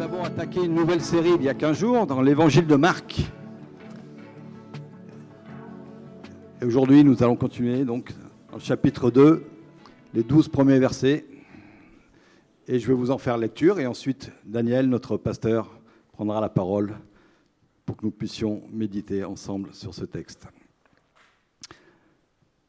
Nous 0.00 0.06
avons 0.06 0.24
attaqué 0.24 0.64
une 0.64 0.74
nouvelle 0.74 1.02
série 1.02 1.32
il 1.34 1.42
y 1.42 1.50
a 1.50 1.52
15 1.52 1.78
jours 1.78 2.06
dans 2.06 2.22
l'évangile 2.22 2.66
de 2.66 2.74
Marc. 2.74 3.20
Et 6.62 6.64
aujourd'hui, 6.64 7.04
nous 7.04 7.22
allons 7.22 7.36
continuer 7.36 7.84
donc 7.84 8.14
dans 8.48 8.56
le 8.56 8.62
chapitre 8.62 9.10
2, 9.10 9.44
les 10.14 10.22
12 10.22 10.48
premiers 10.48 10.78
versets. 10.78 11.26
Et 12.66 12.78
je 12.78 12.88
vais 12.88 12.94
vous 12.94 13.10
en 13.10 13.18
faire 13.18 13.36
lecture 13.36 13.78
et 13.78 13.86
ensuite 13.86 14.32
Daniel, 14.46 14.88
notre 14.88 15.18
pasteur, 15.18 15.78
prendra 16.12 16.40
la 16.40 16.48
parole 16.48 16.94
pour 17.84 17.98
que 17.98 18.06
nous 18.06 18.10
puissions 18.10 18.62
méditer 18.72 19.22
ensemble 19.22 19.74
sur 19.74 19.92
ce 19.92 20.06
texte. 20.06 20.46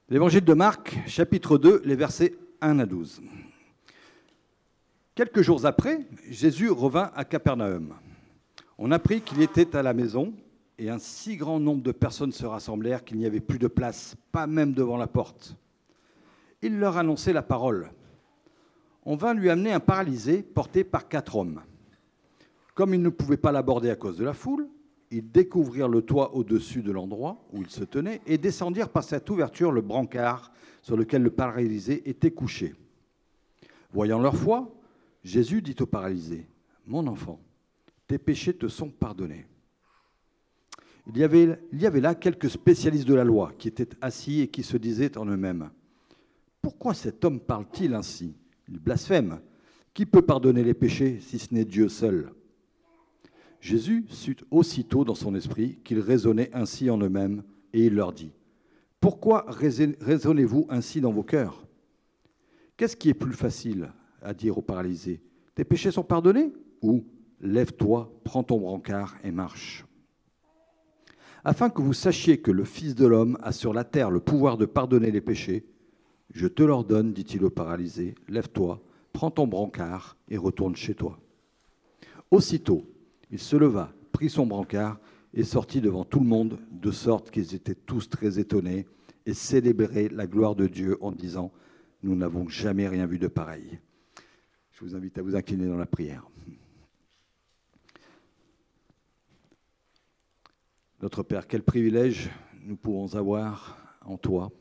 L'évangile 0.09 0.43
de 0.43 0.54
Marc, 0.54 1.00
chapitre 1.07 1.57
2, 1.57 1.82
les 1.86 1.95
versets 1.95 2.36
1 2.59 2.79
à 2.79 2.86
12. 2.86 3.21
Quelques 5.14 5.42
jours 5.42 5.65
après, 5.65 6.07
Jésus 6.29 6.70
revint 6.70 7.11
à 7.15 7.25
Capernaum. 7.25 7.96
On 8.78 8.92
apprit 8.92 9.21
qu'il 9.21 9.42
était 9.42 9.75
à 9.75 9.83
la 9.83 9.93
maison 9.93 10.33
et 10.78 10.89
un 10.89 11.00
si 11.00 11.36
grand 11.36 11.60
nombre 11.60 11.83
de 11.83 11.92
personnes 11.92 12.32
se 12.32 12.46
rassemblèrent 12.46 13.04
qu'il 13.04 13.18
n'y 13.18 13.25
avait 13.25 13.42
plus 13.42 13.60
de 13.60 13.68
place, 13.68 14.16
pas 14.32 14.47
même 14.47 14.71
devant 14.71 14.96
la 14.96 15.07
porte. 15.07 15.57
Il 16.61 16.79
leur 16.79 16.96
annonçait 16.96 17.33
la 17.33 17.42
parole. 17.42 17.92
On 19.04 19.18
vint 19.18 19.33
lui 19.33 19.50
amener 19.50 19.74
un 19.74 19.82
paralysé 19.82 20.42
porté 20.42 20.86
par 20.86 21.10
quatre 21.10 21.36
hommes. 21.36 21.61
Comme 22.74 22.93
ils 22.93 23.02
ne 23.02 23.10
pouvaient 23.10 23.36
pas 23.36 23.52
l'aborder 23.52 23.89
à 23.89 23.97
cause 23.97 24.18
de 24.18 24.24
la 24.24 24.33
foule, 24.33 24.69
ils 25.11 25.30
découvrirent 25.30 25.89
le 25.89 26.04
toit 26.04 26.33
au-dessus 26.36 26.83
de 26.83 26.91
l'endroit 26.93 27.43
où 27.52 27.61
il 27.61 27.69
se 27.69 27.83
tenait 27.83 28.21
et 28.25 28.38
descendirent 28.38 28.89
par 28.89 29.04
cette 29.04 29.30
ouverture 29.30 29.74
le 29.74 29.82
brancard 29.82 30.54
sur 30.82 30.96
lequel 30.96 31.21
le 31.21 31.32
paralysé 31.32 32.09
était 32.09 32.31
couché. 32.31 32.73
Voyant 33.91 34.19
leur 34.19 34.38
foi, 34.38 34.72
Jésus 35.23 35.61
dit 35.61 35.75
au 35.80 35.86
paralysé, 35.86 36.48
Mon 36.86 37.05
enfant, 37.08 37.39
tes 38.08 38.17
péchés 38.17 38.53
te 38.53 38.67
sont 38.67 38.89
pardonnés. 38.89 39.45
Il 41.08 41.17
y, 41.17 41.23
avait, 41.23 42.00
là 42.00 42.13
quelques 42.13 42.50
spécialistes 42.50 43.08
de 43.08 43.16
la 43.16 43.23
loi 43.23 43.53
qui 43.58 43.67
étaient 43.67 43.89
assis 44.02 44.41
et 44.41 44.47
qui 44.47 44.63
se 44.63 44.78
disaient 44.78 45.17
en 45.17 45.25
eux-mêmes, 45.25 45.72
Pourquoi 46.61 46.94
cet 46.94 47.25
homme 47.25 47.39
parle-t-il 47.39 47.94
ainsi? 47.94 48.36
Il 48.69 48.80
blasphème. 48.80 49.39
Qui 49.94 50.05
peut 50.05 50.22
pardonner 50.22 50.63
les 50.63 50.73
péchés 50.73 51.19
si 51.19 51.38
ce 51.38 51.53
n'est 51.53 51.66
Dieu 51.66 51.89
seul? 51.89 52.31
Jésus 53.59 54.06
sut 54.08 54.44
aussitôt 54.50 55.03
dans 55.03 55.16
son 55.16 55.35
esprit 55.35 55.80
qu'ils 55.83 56.00
raisonnaient 56.00 56.50
ainsi 56.53 56.89
en 56.89 56.97
eux-mêmes, 56.97 57.44
et 57.73 57.85
il 57.88 57.95
leur 57.95 58.13
dit, 58.13 58.31
Pourquoi 59.00 59.45
raisonnez-vous 59.47 60.67
ainsi 60.69 61.02
dans 61.02 61.11
vos 61.11 61.23
cœurs? 61.23 61.67
Qu'est-ce 62.78 62.95
qui 62.95 63.09
est 63.09 63.13
plus 63.13 63.33
facile 63.33 63.91
à 64.22 64.33
dire 64.33 64.58
au 64.58 64.61
paralysé, 64.61 65.22
Tes 65.55 65.64
péchés 65.64 65.91
sont 65.91 66.03
pardonnés 66.03 66.52
Ou 66.81 67.05
Lève-toi, 67.41 68.14
prends 68.23 68.44
ton 68.44 68.59
brancard 68.59 69.17
et 69.23 69.31
marche. 69.31 69.86
Afin 71.44 71.72
que 71.72 71.81
vous 71.81 71.94
sachiez 71.94 72.38
que 72.38 72.52
le 72.52 72.63
Fils 72.63 72.94
de 72.94 73.08
l'homme 73.08 73.38
a 73.41 73.52
sur 73.52 73.73
la 73.73 73.83
terre 73.83 74.11
le 74.11 74.19
pouvoir 74.19 74.58
de 74.58 74.66
pardonner 74.66 75.09
les 75.09 75.22
péchés, 75.22 75.66
je 76.33 76.47
te 76.47 76.61
l'ordonne, 76.61 77.13
dit-il 77.13 77.44
au 77.44 77.50
paralysé, 77.50 78.13
lève-toi, 78.30 78.81
prends 79.11 79.31
ton 79.31 79.47
brancard 79.47 80.17
et 80.30 80.38
retourne 80.38 80.75
chez 80.75 80.94
toi. 80.94 81.19
Aussitôt, 82.30 82.85
il 83.31 83.39
se 83.39 83.56
leva, 83.56 83.91
prit 84.11 84.30
son 84.30 84.45
brancard 84.45 85.00
et 85.33 85.44
sortit 85.44 85.81
devant 85.81 86.06
tout 86.06 86.19
le 86.19 86.28
monde, 86.28 86.59
de 86.72 86.91
sorte 86.91 87.31
qu'ils 87.31 87.56
étaient 87.56 87.75
tous 87.75 88.09
très 88.09 88.39
étonnés 88.39 88.85
et 89.25 89.33
célébraient 89.33 90.09
la 90.09 90.28
gloire 90.28 90.56
de 90.56 90.67
Dieu 90.67 90.97
en 91.02 91.11
disant, 91.11 91.52
Nous 92.03 92.16
n'avons 92.16 92.47
jamais 92.47 92.88
rien 92.88 93.06
vu 93.06 93.19
de 93.19 93.28
pareil. 93.28 93.80
Je 94.81 94.87
vous 94.87 94.95
invite 94.95 95.19
à 95.19 95.21
vous 95.21 95.35
incliner 95.35 95.67
dans 95.67 95.77
la 95.77 95.85
prière. 95.85 96.27
Notre 101.03 101.22
Père, 101.22 101.45
quel 101.45 101.61
privilège 101.61 102.31
nous 102.63 102.78
pouvons 102.78 103.13
avoir 103.13 103.78
en 104.01 104.17
toi, 104.17 104.51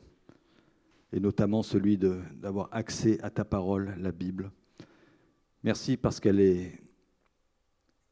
et 1.11 1.19
notamment 1.19 1.63
celui 1.63 1.97
d'avoir 1.97 2.69
accès 2.71 3.19
à 3.23 3.31
ta 3.31 3.43
parole, 3.43 3.95
la 3.97 4.11
Bible. 4.11 4.51
Merci 5.63 5.97
parce 5.97 6.19
qu'elle 6.19 6.39
est 6.39 6.79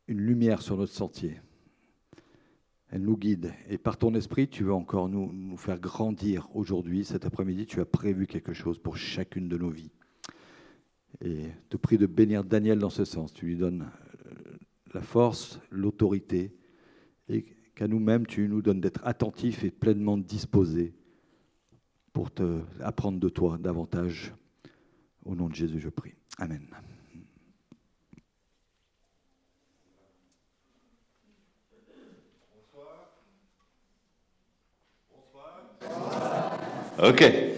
une 0.08 0.22
lumière 0.22 0.64
sur 0.64 0.78
notre 0.78 0.94
sentier. 0.94 1.40
Elle 2.88 3.04
nous 3.04 3.18
guide. 3.18 3.54
Et 3.68 3.78
par 3.78 3.98
ton 3.98 4.16
esprit, 4.16 4.48
tu 4.48 4.64
veux 4.64 4.74
encore 4.74 5.10
nous, 5.10 5.32
nous 5.32 5.58
faire 5.58 5.80
grandir 5.80 6.50
aujourd'hui, 6.56 7.06
cet 7.06 7.28
après-midi. 7.28 7.68
Tu 7.68 7.80
as 7.82 7.86
prévu 7.86 8.26
quelque 8.26 8.54
chose 8.54 8.80
pour 8.80 8.98
chacune 8.98 9.48
de 9.48 9.60
nos 9.60 9.70
vies. 9.70 9.92
Et 11.22 11.48
te 11.70 11.78
prie 11.78 11.98
de 11.98 12.06
bénir 12.06 12.44
Daniel 12.44 12.80
dans 12.80 12.90
ce 12.90 13.06
sens. 13.06 13.34
Tu 13.34 13.46
lui 13.46 13.56
donnes 13.56 13.90
euh, 14.26 14.58
la 14.94 15.02
force, 15.02 15.60
l'autorité, 15.70 16.56
et 17.28 17.46
qu'à 17.76 17.88
nous-mêmes, 17.88 18.26
tu 18.26 18.48
nous 18.48 18.62
donnes 18.62 18.82
d'être 18.82 19.02
attentifs 19.06 19.64
et 19.64 19.72
pleinement 19.72 20.18
disposés 20.18 20.94
pour 22.14 22.32
te 22.32 22.62
apprendre 22.82 23.20
de 23.20 23.30
toi 23.30 23.58
davantage. 23.58 24.34
Au 25.26 25.36
nom 25.36 25.48
de 25.48 25.56
Jésus, 25.56 25.80
je 25.80 25.90
prie. 25.90 26.16
Amen. 26.38 26.66
OK. 37.02 37.49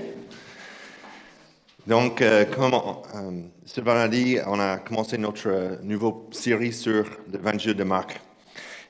Donc, 1.88 2.22
euh, 2.22 2.46
comme 2.46 2.76
euh, 2.76 3.42
Sylvain 3.66 4.02
a 4.02 4.08
dit, 4.08 4.38
on 4.46 4.60
a 4.60 4.78
commencé 4.78 5.18
notre 5.18 5.48
euh, 5.48 5.78
nouvelle 5.82 6.14
série 6.30 6.74
sur 6.74 7.06
l'évangile 7.32 7.74
de 7.74 7.84
Marc. 7.84 8.22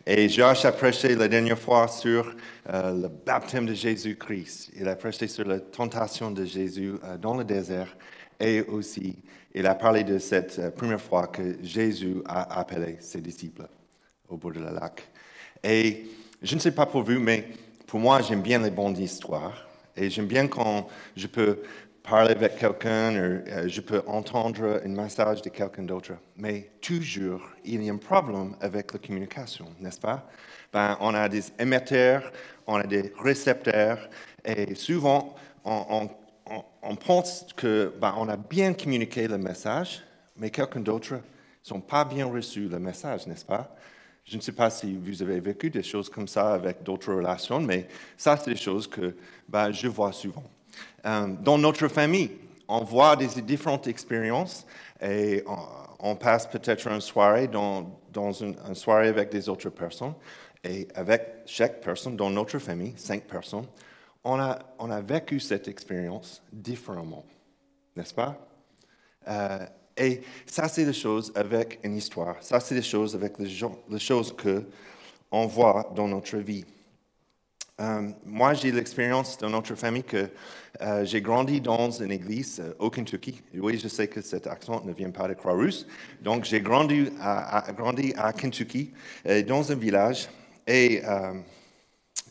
Et 0.06 0.28
Josh 0.28 0.66
a 0.66 0.74
prêché 0.74 1.16
la 1.16 1.30
dernière 1.30 1.58
fois 1.58 1.88
sur 1.88 2.36
le 2.68 3.08
baptême 3.08 3.68
de 3.68 3.74
Jésus-Christ. 3.74 4.72
Il 4.76 4.88
a 4.88 4.96
prêché 4.96 5.28
sur 5.28 5.48
la 5.48 5.60
tentation 5.60 6.32
de 6.32 6.44
Jésus 6.44 6.94
dans 7.22 7.38
le 7.38 7.44
désert 7.44 7.96
et 8.40 8.62
aussi 8.62 9.20
il 9.54 9.68
a 9.68 9.76
parlé 9.76 10.04
de 10.04 10.18
cette 10.18 10.74
première 10.74 11.00
fois 11.00 11.28
que 11.28 11.58
Jésus 11.62 12.16
a 12.26 12.60
appelé 12.60 12.98
ses 13.00 13.22
disciples 13.22 13.68
au 14.28 14.38
bord 14.38 14.54
de 14.54 14.60
la 14.60 14.72
lac. 14.72 15.08
Et 15.64 16.08
je 16.42 16.56
ne 16.56 16.60
sais 16.60 16.72
pas 16.72 16.88
pour 16.88 17.04
vous, 17.04 17.20
mais 17.20 17.50
pour 17.86 18.00
moi, 18.00 18.22
j'aime 18.22 18.42
bien 18.42 18.58
les 18.58 18.72
bonnes 18.72 18.98
histoires. 18.98 19.68
Et 19.96 20.10
j'aime 20.10 20.26
bien 20.26 20.48
quand 20.48 20.88
je 21.16 21.28
peux 21.28 21.60
parler 22.04 22.32
avec 22.32 22.58
quelqu'un, 22.58 23.16
euh, 23.16 23.68
je 23.68 23.82
peux 23.82 24.02
entendre 24.08 24.82
un 24.84 24.90
message 24.90 25.42
de 25.42 25.50
quelqu'un 25.50 25.84
d'autre. 25.84 26.14
Mais 26.36 26.72
toujours, 26.82 27.42
il 27.64 27.84
y 27.84 27.90
a 27.90 27.94
un 27.94 27.98
problème 27.98 28.56
avec 28.60 28.94
la 28.94 29.00
communication, 29.00 29.68
n'est-ce 29.80 30.00
pas? 30.00 30.28
Ben, 30.74 30.98
on 31.00 31.14
a 31.14 31.28
des 31.30 31.44
émetteurs, 31.60 32.32
on 32.66 32.76
a 32.76 32.84
des 32.84 33.14
récepteurs, 33.20 34.10
et 34.44 34.74
souvent, 34.76 35.36
on, 35.64 36.10
pense 36.96 37.46
qu'on 37.60 37.92
ben, 38.00 38.28
a 38.30 38.38
bien 38.38 38.74
communiqué 38.74 39.28
le 39.28 39.38
message, 39.38 40.02
mais 40.38 40.50
quelqu'un 40.50 40.80
d'autre 40.80 41.16
n'a 41.70 41.80
pas 41.82 42.06
bien 42.06 42.26
reçu 42.26 42.68
le 42.68 42.80
message, 42.80 43.28
n'est-ce 43.28 43.46
pas? 43.46 43.76
Je 44.24 44.38
ne 44.38 44.42
sais 44.42 44.52
pas 44.52 44.70
si 44.70 44.96
vous 44.96 45.22
avez 45.22 45.40
vécu 45.40 45.70
des 45.70 45.84
choses 45.84 46.10
comme 46.10 46.28
ça 46.28 46.54
avec 46.54 46.84
d'autres 46.84 47.14
relations, 47.14 47.60
mais 47.60 47.88
ça, 48.16 48.38
c'est 48.38 48.52
des 48.52 48.58
choses 48.58 48.88
que 48.88 49.16
ben, 49.48 49.72
je 49.72 49.88
vois 49.88 50.14
souvent. 50.14 50.44
Euh, 51.06 51.28
dans 51.42 51.58
notre 51.58 51.88
famille, 51.88 52.32
on 52.68 52.84
voit 52.84 53.16
des 53.16 53.28
différentes 53.42 53.88
expériences 53.88 54.66
et 55.02 55.44
on, 56.00 56.16
passe 56.16 56.48
peut-être 56.48 56.88
une 56.88 57.02
soirée 57.02 57.48
dans, 57.48 58.00
dans 58.12 58.32
une, 58.32 58.56
avec 58.88 59.30
des 59.30 59.50
autres 59.50 59.70
personnes. 59.70 60.14
Et 60.64 60.88
avec 60.94 61.22
chaque 61.46 61.82
personne 61.82 62.16
dans 62.16 62.30
notre 62.30 62.60
famille, 62.60 62.94
cinq 62.96 63.24
personnes, 63.24 63.66
on 64.24 64.40
a, 64.40 65.02
vécu 65.02 65.40
cette 65.40 65.68
expérience 65.68 66.42
différemment, 66.54 67.26
n'est-ce 67.96 68.14
pas? 68.14 68.38
Euh, 69.28 69.66
et 69.98 70.22
ça, 70.46 70.68
c'est 70.68 70.86
des 70.86 70.94
choses 70.94 71.32
avec 71.36 71.80
une 71.84 71.98
histoire. 71.98 72.36
Ça, 72.42 72.60
c'est 72.60 72.76
des 72.76 72.82
choses 72.84 73.16
avec 73.16 73.38
les, 73.40 73.50
les 73.90 74.00
choses 74.00 74.36
que 74.36 74.64
on 75.32 75.48
voit 75.48 75.92
dans 75.96 76.08
notre 76.08 76.38
vie. 76.38 76.66
Euh, 77.82 78.12
moi, 78.26 78.54
j'ai 78.54 78.72
l'expérience 78.72 79.38
dans 79.40 79.50
notre 79.50 79.74
famille 79.74 80.04
que 80.04 80.30
euh, 80.82 81.04
j'ai 81.04 81.20
grandi 81.20 81.60
dans 81.62 81.90
une 81.90 82.12
église 82.12 82.60
euh, 82.60 82.74
au 82.78 82.92
Kentucky. 82.92 83.42
Oui, 83.56 83.80
je 83.80 83.88
sais 83.88 84.08
que 84.08 84.22
cet 84.22 84.46
accent 84.46 84.84
ne 84.86 84.94
vient 84.94 85.10
pas 85.10 85.28
de 85.28 85.34
Croix-Rousse. 85.34 85.88
Donc, 86.22 86.46
j'ai 86.46 86.62
grandi 86.62 87.10
à, 87.20 88.34
Kentucky, 88.38 88.92
dans 89.48 89.72
un 89.72 89.76
village. 89.76 90.30
Et 90.68 91.02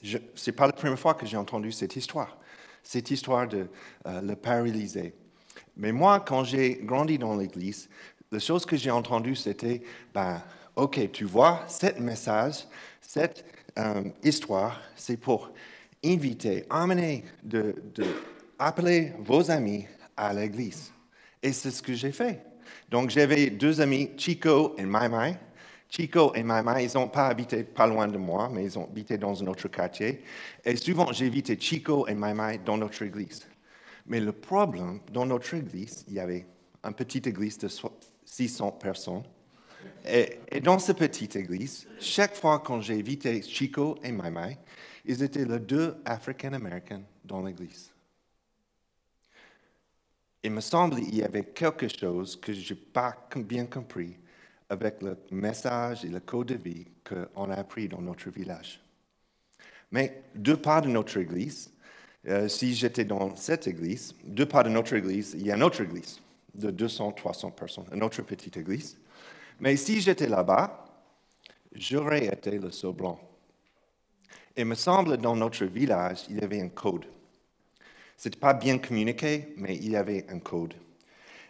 ce 0.03 0.19
n'est 0.47 0.57
pas 0.57 0.67
la 0.67 0.73
première 0.73 0.99
fois 0.99 1.15
que 1.15 1.27
j'ai 1.27 1.37
entendu 1.37 1.73
cette 1.73 1.97
histoire. 1.97 2.39
Cette 2.83 3.11
histoire 3.11 3.49
de 3.49 3.67
le 4.07 4.35
paralysé. 4.35 5.15
Mais 5.77 5.93
moi, 5.93 6.21
quand 6.21 6.45
j'ai 6.45 6.81
grandi 6.83 7.19
dans 7.19 7.37
l'église, 7.37 7.89
la 8.31 8.39
chose 8.39 8.65
que 8.65 8.77
j'ai 8.77 8.91
entendue, 8.91 9.35
c'était, 9.35 9.83
ben, 10.15 10.41
OK, 10.77 11.11
tu 11.13 11.25
vois, 11.25 11.65
ce 11.69 12.01
message, 12.01 12.67
cette 13.01 13.45
euh, 13.79 14.05
histoire, 14.23 14.81
c'est 14.97 15.17
pour 15.17 15.51
inviter, 16.05 16.65
amener, 16.71 17.25
de, 17.43 17.75
appeler 18.59 19.13
vos 19.19 19.51
amis 19.51 19.87
à 20.17 20.33
l'église. 20.33 20.93
Et 21.43 21.53
c'est 21.53 21.71
ce 21.71 21.83
que 21.83 21.95
j'ai 21.95 22.13
fait. 22.13 22.43
Donc, 22.89 23.11
j'avais 23.11 23.51
deux 23.51 23.81
amis, 23.81 24.11
Chico 24.17 24.75
et 24.77 24.85
Mai 24.85 25.09
Mai, 25.09 25.39
Chico 25.91 26.33
et 26.37 26.45
Maïma, 26.45 26.81
ils 26.81 26.95
n'ont 26.95 27.09
pas 27.09 27.27
habité 27.27 27.65
pas 27.65 27.87
loin 27.87 28.07
de 28.07 28.17
moi, 28.17 28.49
mais 28.49 28.65
ils 28.65 28.79
ont 28.79 28.85
habité 28.85 29.19
dans 29.19 29.43
un 29.43 29.47
autre 29.49 29.67
quartier. 29.67 30.23
Et 30.65 30.77
souvent, 30.77 31.11
invité 31.11 31.59
Chico 31.59 32.07
et 32.07 32.15
Maïma 32.15 32.57
dans 32.59 32.77
notre 32.77 33.03
église. 33.03 33.47
Mais 34.07 34.21
le 34.21 34.33
problème, 34.33 35.01
dans 35.13 35.27
notre 35.27 35.53
église, 35.55 36.05
il 36.07 36.15
y 36.15 36.21
avait 36.21 36.47
une 36.85 36.95
petite 36.95 37.27
église 37.27 37.59
de 37.59 37.69
600 38.25 38.73
personnes. 38.73 39.25
Et, 40.07 40.61
dans 40.61 40.79
cette 40.79 40.99
petite 40.99 41.37
église, 41.37 41.87
chaque 42.01 42.35
fois 42.35 42.61
quand 42.61 42.81
j'ai 42.81 42.99
invité 42.99 43.43
Chico 43.43 43.99
et 44.03 44.13
Maïma, 44.13 44.49
ils 45.05 45.23
étaient 45.23 45.45
les 45.45 45.59
deux 45.59 45.97
Africains-Américains 46.05 47.03
dans 47.25 47.43
l'église. 47.43 47.91
Il 50.43 50.53
me 50.53 50.61
semble 50.61 50.97
qu'il 50.97 51.17
y 51.17 51.23
avait 51.23 51.45
quelque 51.45 51.89
chose 51.89 52.41
que 52.41 52.53
je 52.53 52.73
n'ai 52.73 52.81
pas 52.81 53.29
bien 53.37 53.67
compris 53.67 54.17
avec 54.71 55.03
le 55.03 55.19
message 55.31 56.05
et 56.05 56.09
le 56.09 56.21
code 56.21 56.47
de 56.47 56.55
vie 56.55 56.87
qu'on 57.05 57.51
a 57.51 57.55
appris 57.55 57.89
dans 57.89 58.01
notre 58.01 58.31
village. 58.31 58.81
Mais 59.91 60.23
deux 60.35 60.57
pas 60.57 60.81
de 60.81 60.89
notre 60.89 61.17
église, 61.19 61.71
euh, 62.27 62.49
si 62.49 62.75
j'étais 62.75 63.05
dans 63.05 63.35
cette 63.35 63.67
église, 63.67 64.15
deux 64.25 64.47
pas 64.47 64.63
de 64.63 64.69
notre 64.69 64.95
église, 64.95 65.35
il 65.37 65.47
y 65.47 65.53
a 65.53 65.57
une 65.57 65.63
autre 65.63 65.83
église 65.83 66.21
de 66.55 66.71
200, 66.71 67.13
300 67.13 67.51
personnes, 67.51 67.87
une 67.93 68.03
autre 68.03 68.23
petite 68.23 68.57
église. 68.57 68.97
Mais 69.61 69.77
si 69.77 70.01
j'étais 70.01 70.27
là-bas, 70.27 70.85
j'aurais 71.73 72.27
été 72.27 72.59
le 72.59 72.71
seul 72.71 72.93
blanc. 72.93 73.21
Il 74.57 74.65
me 74.65 74.75
semble 74.75 75.17
dans 75.19 75.37
notre 75.37 75.65
village, 75.67 76.25
il 76.29 76.39
y 76.39 76.45
avait 76.45 76.61
un 76.61 76.69
code. 76.69 77.07
Ce 78.17 78.29
n'était 78.29 78.41
pas 78.41 78.55
bien 78.55 78.79
communiqué, 78.79 79.55
mais 79.57 79.77
il 79.77 79.91
y 79.91 79.97
avait 79.97 80.27
un 80.29 80.39
code. 80.39 80.75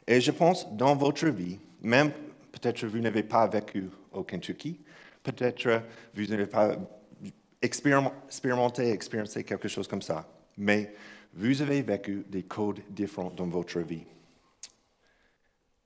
Et 0.07 0.21
je 0.21 0.31
pense 0.31 0.71
dans 0.77 0.95
votre 0.95 1.27
vie, 1.29 1.59
même 1.81 2.13
peut-être 2.53 2.85
vous 2.87 2.99
n'avez 2.99 3.23
pas 3.23 3.47
vécu 3.47 3.89
au 4.13 4.23
Kentucky, 4.23 4.81
peut-être 5.23 5.83
vous 6.15 6.27
n'avez 6.27 6.47
pas 6.47 6.77
expérimenté, 7.63 8.91
expériencé 8.91 9.45
quelque 9.45 9.69
chose 9.69 9.87
comme 9.87 10.03
ça, 10.03 10.29
mais 10.57 10.95
vous 11.33 11.63
avez 11.63 11.83
vécu 11.83 12.25
des 12.29 12.43
codes 12.43 12.81
différents 12.91 13.31
dans 13.31 13.47
votre 13.47 13.79
vie. 13.81 14.05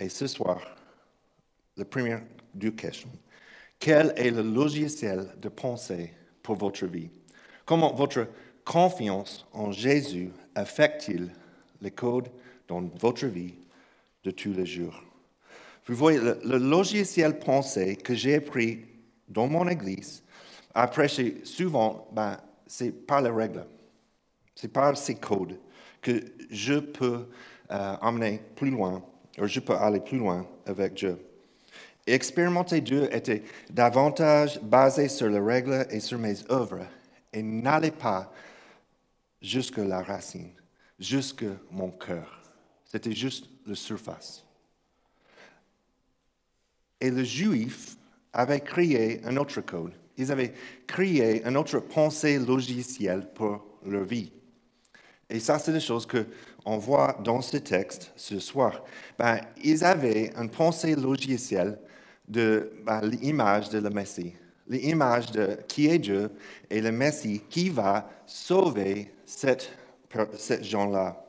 Et 0.00 0.08
ce 0.08 0.26
soir, 0.26 0.60
la 1.76 1.84
première 1.84 2.22
deux 2.54 2.70
questions. 2.70 3.10
Quel 3.78 4.12
est 4.16 4.30
le 4.30 4.42
logiciel 4.42 5.34
de 5.40 5.48
pensée 5.48 6.12
pour 6.42 6.56
votre 6.56 6.86
vie? 6.86 7.10
Comment 7.64 7.92
votre 7.92 8.28
confiance 8.64 9.46
en 9.52 9.72
Jésus 9.72 10.30
affecte-t-il 10.54 11.30
les 11.80 11.90
codes 11.90 12.28
dans 12.68 12.82
votre 13.00 13.26
vie 13.26 13.54
de 14.22 14.30
tous 14.30 14.52
les 14.52 14.66
jours? 14.66 15.02
Vous 15.86 15.94
voyez, 15.94 16.18
le, 16.18 16.56
logiciel 16.56 17.38
pensée 17.38 17.96
que 17.96 18.14
j'ai 18.14 18.36
appris 18.36 18.86
dans 19.28 19.48
mon 19.48 19.68
église, 19.68 20.22
après, 20.74 21.08
souvent, 21.44 22.08
ben, 22.12 22.38
c'est 22.66 22.90
par 22.90 23.20
les 23.20 23.30
règles, 23.30 23.66
c'est 24.54 24.72
par 24.72 24.96
ces 24.96 25.16
codes 25.16 25.58
que 26.00 26.24
je 26.50 26.74
peux 26.78 27.28
euh, 27.70 27.96
emmener 28.00 28.40
plus 28.56 28.70
loin, 28.70 29.02
ou 29.38 29.46
je 29.46 29.60
peux 29.60 29.74
aller 29.74 30.00
plus 30.00 30.18
loin 30.18 30.46
avec 30.66 30.94
Dieu. 30.94 31.18
Expérimenter 32.12 32.80
Dieu 32.80 33.14
était 33.14 33.42
davantage 33.70 34.60
basé 34.60 35.08
sur 35.08 35.28
les 35.28 35.38
règles 35.38 35.86
et 35.90 36.00
sur 36.00 36.18
mes 36.18 36.36
œuvres 36.50 36.86
et 37.32 37.42
n'allait 37.42 37.90
pas 37.90 38.32
jusque 39.40 39.78
la 39.78 40.02
racine, 40.02 40.52
jusque 40.98 41.44
mon 41.70 41.90
cœur. 41.90 42.40
C'était 42.84 43.12
juste 43.12 43.48
la 43.66 43.74
surface. 43.74 44.44
Et 47.00 47.10
les 47.10 47.24
Juifs 47.24 47.96
avaient 48.32 48.60
créé 48.60 49.20
un 49.24 49.36
autre 49.36 49.60
code. 49.60 49.92
Ils 50.16 50.30
avaient 50.30 50.54
créé 50.86 51.44
un 51.44 51.54
autre 51.56 51.80
pensée 51.80 52.38
logicielle 52.38 53.28
pour 53.34 53.64
leur 53.84 54.04
vie. 54.04 54.32
Et 55.28 55.40
ça, 55.40 55.58
c'est 55.58 55.72
des 55.72 55.80
choses 55.80 56.06
qu'on 56.06 56.78
voit 56.78 57.18
dans 57.24 57.40
ce 57.40 57.56
texte 57.56 58.12
ce 58.14 58.38
soir. 58.38 58.84
Ben, 59.18 59.40
ils 59.62 59.84
avaient 59.84 60.32
une 60.36 60.50
pensée 60.50 60.94
logicielle 60.94 61.78
de 62.28 62.72
ben, 62.84 63.00
l'image 63.02 63.68
de 63.70 63.78
le 63.78 63.90
Messie, 63.90 64.34
l'image 64.68 65.30
de 65.30 65.58
qui 65.68 65.86
est 65.86 65.98
Dieu 65.98 66.30
et 66.70 66.80
le 66.80 66.92
Messie 66.92 67.42
qui 67.48 67.68
va 67.68 68.08
sauver 68.26 69.12
cette, 69.26 69.70
cette 70.36 70.64
gens-là, 70.64 71.24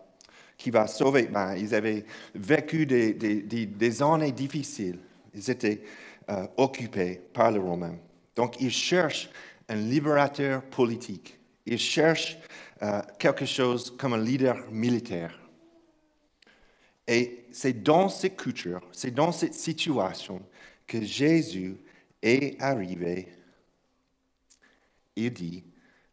qui 0.57 0.71
va 0.71 0.87
sauver. 0.87 1.23
Ben, 1.23 1.55
ils 1.55 1.75
avaient 1.75 2.05
vécu 2.33 2.85
des, 2.85 3.13
des, 3.13 3.65
des, 3.65 4.03
années 4.03 4.31
difficiles. 4.31 4.99
Ils 5.33 5.49
étaient 5.49 5.81
euh, 6.29 6.47
occupés 6.57 7.21
par 7.33 7.51
les 7.51 7.59
Romains. 7.59 7.97
Donc, 8.35 8.61
ils 8.61 8.71
cherchent 8.71 9.29
un 9.67 9.75
libérateur 9.75 10.61
politique. 10.63 11.39
Ils 11.65 11.79
cherchent 11.79 12.37
euh, 12.83 13.01
quelque 13.17 13.45
chose 13.45 13.95
comme 13.97 14.13
un 14.13 14.21
leader 14.21 14.69
militaire. 14.71 15.39
Et 17.07 17.45
c'est 17.51 17.83
dans 17.83 18.09
cette 18.09 18.35
culture, 18.35 18.81
c'est 18.91 19.13
dans 19.13 19.31
cette 19.31 19.53
situation 19.53 20.41
que 20.87 21.01
Jésus 21.01 21.77
est 22.21 22.61
arrivé. 22.61 23.29
Il 25.15 25.31
dit, 25.33 25.63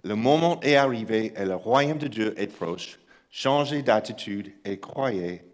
le 0.05 0.15
moment 0.15 0.61
est 0.61 0.77
arrivé 0.77 1.33
et 1.37 1.45
le 1.45 1.55
royaume 1.55 1.99
de 1.99 2.09
Dieu 2.09 2.35
est 2.41 2.47
proche. 2.47 2.99
Changez 3.31 3.83
d'attitude 3.83 4.53
et 4.65 4.79
croyez 4.79 5.45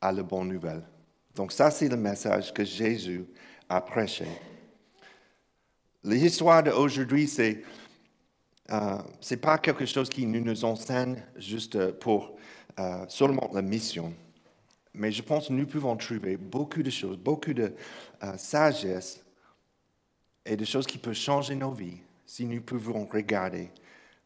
à 0.00 0.12
la 0.12 0.22
bonne 0.22 0.48
nouvelle. 0.48 0.82
Donc 1.34 1.52
ça, 1.52 1.70
c'est 1.70 1.88
le 1.88 1.96
message 1.96 2.52
que 2.52 2.64
Jésus 2.64 3.26
a 3.68 3.80
prêché. 3.80 4.26
L'histoire 6.02 6.62
d'aujourd'hui, 6.62 7.28
c'est 7.28 7.62
euh, 8.70 8.98
pas 9.40 9.58
quelque 9.58 9.86
chose 9.86 10.08
qui 10.08 10.26
nous, 10.26 10.64
enseigne 10.64 11.22
juste 11.36 11.92
pour 11.92 12.36
euh, 12.78 13.04
seulement 13.08 13.50
la 13.52 13.62
mission. 13.62 14.12
Mais 14.94 15.12
je 15.12 15.22
pense 15.22 15.48
que 15.48 15.52
nous 15.52 15.66
pouvons 15.66 15.96
trouver 15.96 16.36
beaucoup 16.36 16.82
de 16.82 16.90
choses, 16.90 17.16
beaucoup 17.16 17.52
de 17.52 17.72
euh, 18.22 18.36
sagesse 18.36 19.22
et 20.44 20.56
de 20.56 20.64
choses 20.64 20.86
qui 20.86 20.98
peuvent 20.98 21.14
changer 21.14 21.54
nos 21.54 21.72
vies 21.72 21.98
si 22.26 22.44
nous 22.44 22.60
pouvons 22.60 23.06
regarder 23.06 23.70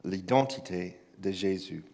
l'identité 0.05 0.99
de 1.19 1.31
Jésus. 1.31 1.85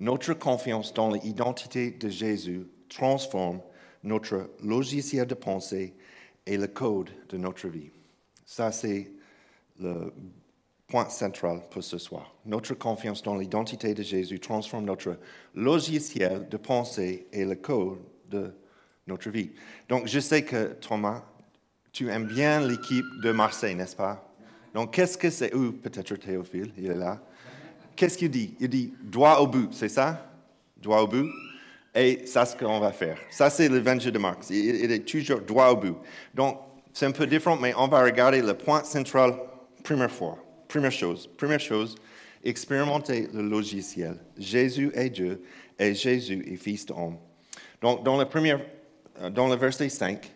Notre 0.00 0.34
confiance 0.34 0.92
dans 0.92 1.10
l'identité 1.10 1.90
de 1.90 2.08
Jésus 2.08 2.66
transforme 2.88 3.60
notre 4.02 4.50
logiciel 4.62 5.26
de 5.26 5.34
pensée 5.34 5.94
et 6.46 6.56
le 6.56 6.66
code 6.66 7.10
de 7.28 7.38
notre 7.38 7.68
vie. 7.68 7.90
Ça, 8.44 8.72
c'est 8.72 9.10
le 9.80 10.12
point 10.86 11.08
central 11.08 11.62
pour 11.70 11.82
ce 11.82 11.98
soir. 11.98 12.34
Notre 12.44 12.74
confiance 12.74 13.22
dans 13.22 13.36
l'identité 13.36 13.94
de 13.94 14.02
Jésus 14.02 14.38
transforme 14.38 14.84
notre 14.84 15.18
logiciel 15.54 16.48
de 16.48 16.56
pensée 16.56 17.26
et 17.32 17.44
le 17.44 17.54
code 17.54 17.98
de 18.30 18.54
notre 19.06 19.30
vie. 19.30 19.50
Donc, 19.88 20.06
je 20.06 20.20
sais 20.20 20.44
que 20.44 20.74
Thomas, 20.74 21.22
tu 21.92 22.08
aimes 22.10 22.26
bien 22.26 22.60
l'équipe 22.60 23.06
de 23.22 23.32
Marseille, 23.32 23.74
n'est-ce 23.74 23.96
pas? 23.96 24.30
Donc, 24.74 24.94
qu'est-ce 24.94 25.16
que 25.16 25.30
c'est? 25.30 25.54
Ou 25.54 25.72
peut-être 25.72 26.16
Théophile, 26.16 26.72
il 26.76 26.86
est 26.86 26.94
là. 26.94 27.20
Qu'est-ce 27.96 28.18
qu'il 28.18 28.30
dit? 28.30 28.54
Il 28.58 28.68
dit 28.68 28.92
droit 29.02 29.38
au 29.38 29.46
but, 29.46 29.72
c'est 29.72 29.88
ça? 29.88 30.30
Droit 30.76 31.00
au 31.00 31.06
but. 31.06 31.30
Et 31.94 32.26
ça, 32.26 32.44
ce 32.44 32.56
qu'on 32.56 32.80
va 32.80 32.90
faire. 32.90 33.18
Ça, 33.30 33.50
c'est 33.50 33.68
l'évangile 33.68 34.10
de 34.10 34.18
Marc. 34.18 34.50
Il 34.50 34.90
est 34.90 35.06
toujours 35.08 35.40
droit 35.40 35.68
au 35.68 35.76
but. 35.76 35.94
Donc, 36.34 36.58
c'est 36.92 37.06
un 37.06 37.12
peu 37.12 37.26
différent, 37.26 37.56
mais 37.56 37.72
on 37.76 37.86
va 37.86 38.02
regarder 38.02 38.42
le 38.42 38.54
point 38.54 38.82
central 38.82 39.34
première 39.84 40.10
fois. 40.10 40.38
Première 40.68 40.92
chose, 40.92 41.28
première 41.36 41.60
chose, 41.60 41.96
expérimenter 42.42 43.28
le 43.32 43.42
logiciel. 43.42 44.16
Jésus 44.38 44.90
est 44.94 45.10
Dieu 45.10 45.42
et 45.78 45.94
Jésus 45.94 46.44
est 46.46 46.56
Fils 46.56 46.86
d'homme. 46.86 47.16
Donc, 47.80 48.04
dans 48.04 48.16
le, 48.16 48.24
premier, 48.24 48.56
euh, 49.20 49.30
dans 49.30 49.48
le 49.48 49.56
verset 49.56 49.88
5, 49.88 50.32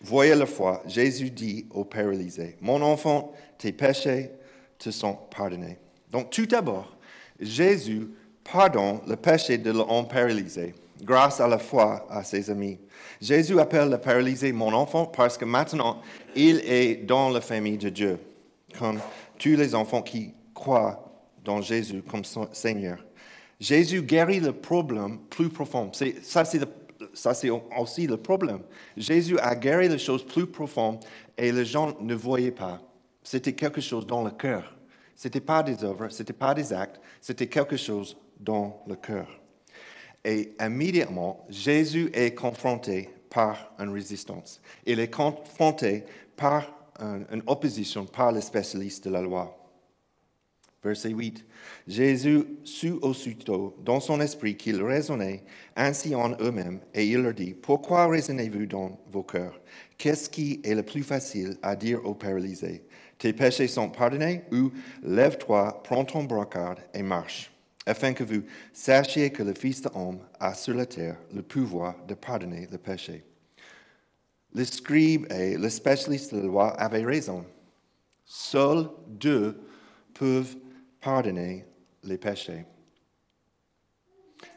voyez 0.00 0.34
la 0.34 0.46
foi, 0.46 0.82
Jésus 0.86 1.30
dit 1.30 1.66
au 1.70 1.84
paralysé, 1.84 2.56
Mon 2.60 2.80
enfant, 2.82 3.32
tes 3.58 3.72
péchés 3.72 4.30
te 4.78 4.90
sont 4.90 5.14
pardonnés. 5.14 5.78
Donc, 6.10 6.30
tout 6.30 6.46
d'abord, 6.46 6.96
Jésus 7.38 8.08
pardonne 8.44 9.00
le 9.06 9.16
péché 9.16 9.58
de 9.58 9.70
l'homme 9.70 10.08
paralysé 10.08 10.74
grâce 11.02 11.40
à 11.40 11.48
la 11.48 11.58
foi 11.58 12.06
à 12.10 12.24
ses 12.24 12.50
amis. 12.50 12.78
Jésus 13.20 13.58
appelle 13.58 13.90
le 13.90 13.98
paralysé 13.98 14.52
mon 14.52 14.72
enfant 14.72 15.06
parce 15.06 15.36
que 15.36 15.44
maintenant, 15.44 16.00
il 16.34 16.60
est 16.64 16.96
dans 17.06 17.30
la 17.30 17.40
famille 17.40 17.78
de 17.78 17.88
Dieu, 17.88 18.18
comme 18.78 18.98
tous 19.38 19.56
les 19.56 19.74
enfants 19.74 20.02
qui 20.02 20.34
croient 20.54 21.12
dans 21.44 21.60
Jésus 21.60 22.02
comme 22.02 22.22
Seigneur. 22.52 23.04
Jésus 23.58 24.02
guérit 24.02 24.40
le 24.40 24.52
problème 24.52 25.18
plus 25.28 25.48
profond. 25.48 25.90
Ça, 25.92 26.44
c'est 26.44 27.50
aussi 27.50 28.06
le 28.06 28.16
problème. 28.16 28.60
Jésus 28.96 29.38
a 29.38 29.54
guéri 29.54 29.88
les 29.88 29.98
choses 29.98 30.24
plus 30.24 30.46
profondes 30.46 31.04
et 31.36 31.52
les 31.52 31.64
gens 31.64 31.94
ne 32.00 32.14
voyaient 32.14 32.50
pas. 32.50 32.80
C'était 33.22 33.52
quelque 33.52 33.80
chose 33.80 34.06
dans 34.06 34.22
le 34.22 34.30
cœur. 34.30 34.74
Ce 35.14 35.28
n'était 35.28 35.40
pas 35.40 35.62
des 35.62 35.84
œuvres, 35.84 36.08
ce 36.08 36.22
n'était 36.22 36.32
pas 36.32 36.54
des 36.54 36.72
actes, 36.72 36.98
c'était 37.20 37.46
quelque 37.46 37.76
chose 37.76 38.16
dans 38.38 38.82
le 38.86 38.96
cœur. 38.96 39.39
Et 40.24 40.52
immédiatement, 40.60 41.46
Jésus 41.48 42.10
est 42.12 42.34
confronté 42.34 43.08
par 43.30 43.72
une 43.78 43.90
résistance. 43.90 44.60
Il 44.84 45.00
est 45.00 45.10
confronté 45.10 46.04
par 46.36 46.74
un- 46.98 47.20
une 47.32 47.42
opposition 47.46 48.04
par 48.04 48.32
les 48.32 48.40
spécialistes 48.42 49.04
de 49.04 49.10
la 49.10 49.22
loi. 49.22 49.56
Verset 50.82 51.10
8. 51.10 51.44
Jésus 51.86 52.42
sut 52.64 52.98
aussitôt 53.02 53.76
dans 53.84 54.00
son 54.00 54.18
esprit 54.20 54.56
qu'ils 54.56 54.82
raisonnaient 54.82 55.44
ainsi 55.76 56.14
en 56.14 56.30
eux-mêmes, 56.40 56.80
et 56.94 57.06
il 57.06 57.18
leur 57.18 57.34
dit, 57.34 57.52
Pourquoi 57.52 58.06
raisonnez-vous 58.06 58.66
dans 58.66 58.98
vos 59.10 59.22
cœurs? 59.22 59.60
Qu'est-ce 59.98 60.30
qui 60.30 60.60
est 60.64 60.74
le 60.74 60.82
plus 60.82 61.02
facile 61.02 61.58
à 61.62 61.76
dire 61.76 62.04
aux 62.06 62.14
paralysés? 62.14 62.82
Tes 63.18 63.34
péchés 63.34 63.68
sont 63.68 63.90
pardonnés 63.90 64.44
ou 64.50 64.70
Lève-toi, 65.02 65.82
prends 65.84 66.06
ton 66.06 66.24
brancard 66.24 66.76
et 66.94 67.02
marche, 67.02 67.49
afin 67.86 68.12
que 68.12 68.24
vous 68.24 68.42
sachiez 68.72 69.30
que 69.30 69.42
le 69.42 69.54
Fils 69.54 69.82
de 69.82 69.88
l'homme 69.94 70.20
a 70.38 70.54
sur 70.54 70.74
la 70.74 70.86
terre 70.86 71.16
le 71.32 71.42
pouvoir 71.42 72.04
de 72.06 72.14
pardonner 72.14 72.68
le 72.70 72.78
péché. 72.78 73.24
Les 74.52 74.64
scribes 74.64 75.30
et 75.32 75.56
les 75.56 75.70
spécialistes 75.70 76.34
de 76.34 76.40
la 76.40 76.46
loi 76.46 76.68
avaient 76.80 77.04
raison. 77.04 77.44
Seuls 78.24 78.88
deux 79.06 79.60
peuvent 80.14 80.56
pardonner 81.00 81.66
les 82.02 82.18
péchés. 82.18 82.64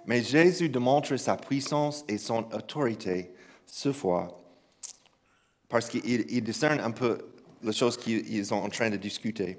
Mais 0.06 0.22
Jésus 0.22 0.70
démontre 0.70 1.15
sa 1.18 1.38
puissance 1.38 2.03
et 2.08 2.18
son 2.18 2.51
autorité 2.53 3.34
ce 3.65 3.92
fois 3.92 4.39
parce 5.74 5.89
qu'il 5.89 6.06
il 6.06 6.44
discerne 6.44 6.80
un 6.80 6.92
peu 6.92 7.18
les 7.63 7.74
choses 7.74 7.98
qu'ils 7.98 8.46
sont 8.46 8.58
en 8.58 8.70
train 8.70 8.92
de 8.92 8.96
discuter. 8.96 9.58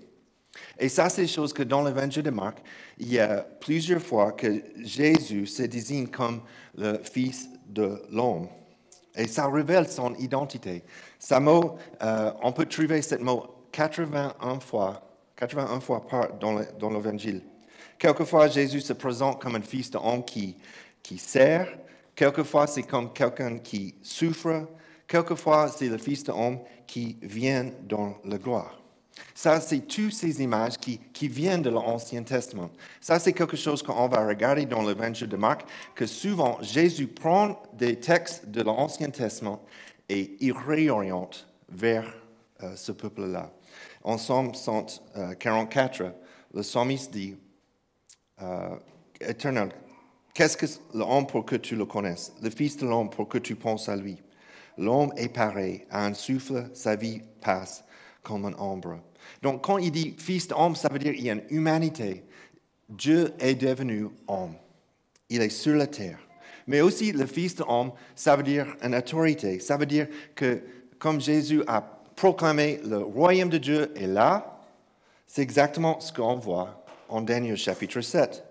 Et 0.78 0.88
ça, 0.88 1.08
c'est 1.08 1.22
des 1.22 1.28
choses 1.28 1.52
que 1.52 1.62
dans 1.62 1.84
l'évangile 1.84 2.22
de 2.22 2.30
Marc, 2.30 2.58
il 2.98 3.12
y 3.12 3.18
a 3.18 3.46
plusieurs 3.60 4.02
fois 4.02 4.32
que 4.32 4.62
Jésus 4.76 5.46
se 5.46 5.62
désigne 5.62 6.08
comme 6.08 6.42
le 6.76 6.98
Fils 7.02 7.48
de 7.66 8.02
l'homme. 8.10 8.48
Et 9.16 9.28
ça 9.28 9.48
révèle 9.48 9.88
son 9.88 10.14
identité. 10.16 10.82
Ce 11.18 11.34
mot, 11.36 11.76
euh, 12.02 12.32
on 12.42 12.52
peut 12.52 12.66
trouver 12.66 13.00
ce 13.02 13.14
mot 13.16 13.46
81 13.72 14.60
fois, 14.60 15.02
81 15.36 15.80
fois 15.80 16.06
par, 16.06 16.34
dans 16.34 16.90
l'évangile. 16.90 17.42
Quelquefois, 17.98 18.48
Jésus 18.48 18.80
se 18.80 18.92
présente 18.92 19.40
comme 19.40 19.54
un 19.54 19.62
fils 19.62 19.90
de 19.90 19.98
homme 19.98 20.24
qui, 20.24 20.56
qui 21.02 21.18
sert. 21.18 21.68
Quelquefois, 22.14 22.66
c'est 22.66 22.82
comme 22.82 23.12
quelqu'un 23.12 23.58
qui 23.58 23.94
souffre. 24.02 24.68
Quelquefois, 25.06 25.68
c'est 25.68 25.88
le 25.88 25.98
fils 25.98 26.24
de 26.24 26.32
homme 26.32 26.58
qui 26.86 27.16
vient 27.22 27.70
dans 27.82 28.16
la 28.24 28.38
gloire. 28.38 28.83
Ça, 29.34 29.60
c'est 29.60 29.80
toutes 29.80 30.12
ces 30.12 30.42
images 30.42 30.78
qui, 30.78 31.28
viennent 31.28 31.62
de 31.62 31.70
l'Ancien 31.70 32.22
Testament. 32.22 32.70
Ça, 33.00 33.18
c'est 33.18 33.32
quelque 33.32 33.56
chose 33.56 33.82
qu'on 33.82 34.08
va 34.08 34.26
regarder 34.26 34.64
dans 34.64 34.82
l'évangile 34.82 35.28
de 35.28 35.36
Marc, 35.36 35.64
que 35.94 36.06
souvent 36.06 36.58
Jésus 36.62 37.06
prend 37.06 37.62
des 37.72 37.98
textes 37.98 38.46
de 38.48 38.62
l'Ancien 38.62 39.10
Testament 39.10 39.62
et 40.08 40.36
il 40.40 40.52
réoriente 40.52 41.48
vers 41.68 42.06
euh, 42.62 42.76
ce 42.76 42.92
peuple-là. 42.92 43.50
En 44.02 44.18
Somme 44.18 44.54
144, 44.54 46.02
le 46.52 46.60
psalmiste 46.60 47.12
dit, 47.12 47.36
euh, 48.42 48.76
Éternel, 49.20 49.70
qu'est-ce 50.34 50.56
que 50.56 50.66
l'homme 50.96 51.26
pour 51.26 51.44
que 51.44 51.56
tu 51.56 51.74
le 51.74 51.86
connaisses, 51.86 52.32
le 52.42 52.50
Fils 52.50 52.76
de 52.76 52.86
l'homme 52.86 53.10
pour 53.10 53.28
que 53.28 53.38
tu 53.38 53.56
penses 53.56 53.88
à 53.88 53.96
lui 53.96 54.18
L'homme 54.76 55.12
est 55.16 55.28
pareil 55.28 55.84
à 55.90 56.04
un 56.04 56.14
souffle, 56.14 56.68
sa 56.74 56.96
vie 56.96 57.22
passe 57.40 57.84
comme 58.24 58.46
une 58.46 58.56
ombre. 58.58 58.98
Donc, 59.40 59.62
quand 59.62 59.78
il 59.78 59.92
dit 59.92 60.16
Fils 60.18 60.48
de 60.48 60.54
l'homme, 60.54 60.74
ça 60.74 60.88
veut 60.88 60.98
dire 60.98 61.14
qu'il 61.14 61.24
y 61.24 61.30
a 61.30 61.34
une 61.34 61.44
humanité. 61.50 62.24
Dieu 62.88 63.32
est 63.38 63.54
devenu 63.54 64.08
homme. 64.26 64.54
Il 65.30 65.40
est 65.42 65.50
sur 65.50 65.76
la 65.76 65.86
terre. 65.86 66.18
Mais 66.66 66.80
aussi, 66.80 67.12
le 67.12 67.26
Fils 67.26 67.54
de 67.54 67.62
l'homme, 67.62 67.92
ça 68.16 68.34
veut 68.34 68.42
dire 68.42 68.66
une 68.82 68.94
autorité. 68.94 69.60
Ça 69.60 69.76
veut 69.76 69.86
dire 69.86 70.08
que, 70.34 70.62
comme 70.98 71.20
Jésus 71.20 71.62
a 71.66 71.80
proclamé, 72.16 72.80
le 72.84 72.98
royaume 72.98 73.50
de 73.50 73.58
Dieu 73.58 73.92
est 73.94 74.06
là, 74.06 74.60
c'est 75.26 75.42
exactement 75.42 76.00
ce 76.00 76.12
qu'on 76.12 76.36
voit 76.36 76.84
en 77.08 77.20
Daniel 77.20 77.56
chapitre 77.56 78.00
7. 78.00 78.44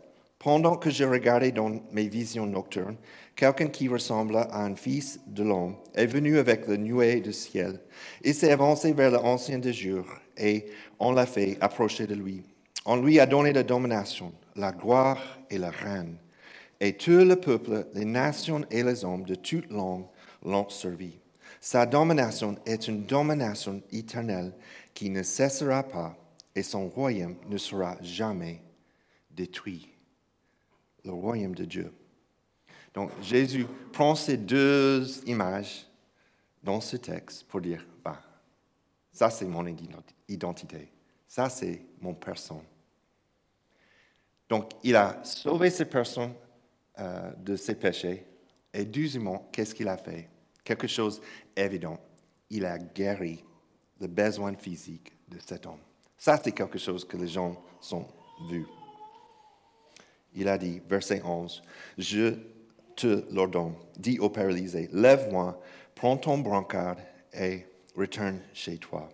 Pendant 0.43 0.75
que 0.75 0.89
je 0.89 1.05
regardais 1.05 1.53
dans 1.53 1.71
mes 1.93 2.09
visions 2.09 2.45
nocturnes, 2.45 2.97
quelqu'un 3.33 3.67
qui 3.67 3.87
ressemble 3.87 4.35
à 4.35 4.65
un 4.65 4.75
fils 4.75 5.21
de 5.25 5.41
l'homme 5.41 5.77
est 5.95 6.05
venu 6.05 6.37
avec 6.37 6.67
le 6.67 6.75
nuée 6.75 7.21
du 7.21 7.31
ciel. 7.31 7.79
Il 8.25 8.35
s'est 8.35 8.51
avancé 8.51 8.91
vers 8.91 9.11
l'ancien 9.11 9.57
des 9.57 9.71
jours 9.71 10.05
et 10.35 10.65
on 10.99 11.13
l'a 11.13 11.25
fait 11.25 11.57
approcher 11.61 12.07
de 12.07 12.15
lui. 12.15 12.43
On 12.85 12.97
lui 12.97 13.21
a 13.21 13.25
donné 13.25 13.53
la 13.53 13.63
domination, 13.63 14.33
la 14.57 14.73
gloire 14.73 15.39
et 15.49 15.57
la 15.57 15.71
reine. 15.71 16.17
Et 16.81 16.97
tout 16.97 17.23
le 17.23 17.37
peuple, 17.37 17.87
les 17.93 18.03
nations 18.03 18.65
et 18.69 18.83
les 18.83 19.05
hommes 19.05 19.23
de 19.23 19.35
toute 19.35 19.71
langue 19.71 20.07
l'ont 20.43 20.67
servi. 20.67 21.19
Sa 21.61 21.85
domination 21.85 22.57
est 22.65 22.89
une 22.89 23.05
domination 23.05 23.81
éternelle 23.93 24.51
qui 24.93 25.09
ne 25.09 25.23
cessera 25.23 25.83
pas 25.83 26.17
et 26.53 26.63
son 26.63 26.89
royaume 26.89 27.37
ne 27.47 27.57
sera 27.57 27.95
jamais 28.01 28.61
détruit. 29.31 29.92
Le 31.05 31.11
royaume 31.11 31.55
de 31.55 31.65
Dieu. 31.65 31.93
Donc 32.93 33.11
Jésus 33.21 33.65
prend 33.91 34.15
ces 34.15 34.37
deux 34.37 35.05
images 35.27 35.85
dans 36.61 36.79
ce 36.79 36.97
texte 36.97 37.45
pour 37.47 37.59
dire, 37.59 37.85
bah, 38.03 38.21
ça 39.11 39.29
c'est 39.29 39.45
mon 39.45 39.65
identité, 40.27 40.91
ça 41.27 41.49
c'est 41.49 41.81
mon 41.99 42.13
personne. 42.13 42.63
Donc 44.47 44.71
il 44.83 44.95
a 44.95 45.23
sauvé 45.23 45.69
ces 45.69 45.85
personnes 45.85 46.33
euh, 46.99 47.31
de 47.37 47.55
ses 47.55 47.75
péchés 47.75 48.25
et 48.73 48.85
deuxièmement, 48.85 49.49
qu'est-ce 49.51 49.75
qu'il 49.75 49.87
a 49.87 49.97
fait? 49.97 50.29
Quelque 50.63 50.87
chose 50.87 51.21
évident. 51.55 51.99
Il 52.49 52.65
a 52.65 52.77
guéri 52.77 53.43
le 53.99 54.07
besoin 54.07 54.55
physique 54.55 55.13
de 55.27 55.37
cet 55.39 55.65
homme. 55.65 55.79
Ça, 56.17 56.39
c'est 56.43 56.51
quelque 56.51 56.79
chose 56.79 57.05
que 57.05 57.17
les 57.17 57.27
gens 57.27 57.61
sont 57.79 58.07
vus. 58.49 58.65
Il 60.35 60.47
a 60.47 60.57
dit, 60.57 60.81
verset 60.87 61.21
11, 61.23 61.61
Je 61.97 62.33
te 62.95 63.25
l'ordonne, 63.31 63.73
dis 63.97 64.19
au 64.19 64.29
paralysé, 64.29 64.89
lève-moi, 64.91 65.59
prends 65.95 66.17
ton 66.17 66.37
brancard 66.37 66.97
et 67.33 67.65
retourne 67.95 68.39
chez 68.53 68.77
toi. 68.77 69.09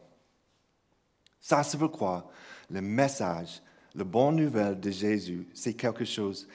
Ça, 1.40 1.64
c'est 1.64 1.78
pourquoi 1.78 2.30
le 2.70 2.82
message, 2.82 3.62
la 3.96 4.04
bonne 4.04 4.36
nouvelle 4.36 4.80
de 4.80 4.92
Jésus, 4.92 5.48
c'est 5.54 5.74
quelque 5.74 6.06
chose 6.06 6.48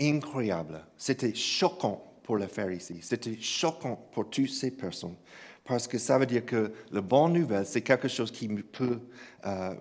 incroyable. 0.00 0.84
C'était 0.96 1.34
choquant 1.34 2.04
pour 2.22 2.36
les 2.36 2.46
pharisiens, 2.46 2.98
c'était 3.00 3.40
choquant 3.40 3.96
pour 4.12 4.28
toutes 4.28 4.50
ces 4.50 4.70
personnes, 4.70 5.16
parce 5.64 5.88
que 5.88 5.98
ça 5.98 6.18
veut 6.18 6.26
dire 6.26 6.44
que 6.44 6.72
la 6.92 7.00
bonne 7.00 7.32
nouvelle, 7.32 7.66
c'est 7.66 7.82
quelque 7.82 8.08
chose 8.08 8.30
qui 8.30 8.48
peut... 8.48 9.00
euh, 9.46 9.74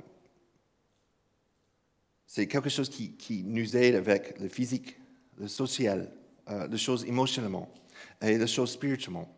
c'est 2.28 2.46
quelque 2.46 2.70
chose 2.70 2.90
qui, 2.90 3.44
nous 3.48 3.76
aide 3.76 3.96
avec 3.96 4.38
le 4.40 4.50
physique, 4.50 4.98
le 5.40 5.48
social, 5.48 6.12
euh, 6.50 6.68
les 6.68 6.78
choses 6.78 7.06
émotionnellement 7.06 7.72
et 8.22 8.38
les 8.38 8.48
choses 8.48 8.72
spirituellement. 8.72 9.34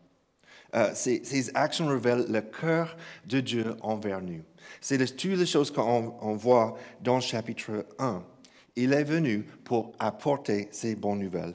Euh, 0.74 0.90
ces, 0.94 1.50
actions 1.54 1.86
révèlent 1.86 2.26
le 2.28 2.40
cœur 2.42 2.96
de 3.26 3.40
Dieu 3.40 3.76
envers 3.80 4.20
nous. 4.20 4.42
C'est 4.80 4.98
toutes 5.16 5.38
les 5.38 5.46
choses 5.46 5.70
qu'on 5.70 6.14
on 6.20 6.34
voit 6.34 6.76
dans 7.00 7.16
le 7.16 7.20
chapitre 7.20 7.86
1. 7.98 8.22
Il 8.76 8.92
est 8.92 9.04
venu 9.04 9.44
pour 9.64 9.92
apporter 9.98 10.68
ces 10.70 10.94
bonnes 10.94 11.20
nouvelles. 11.20 11.54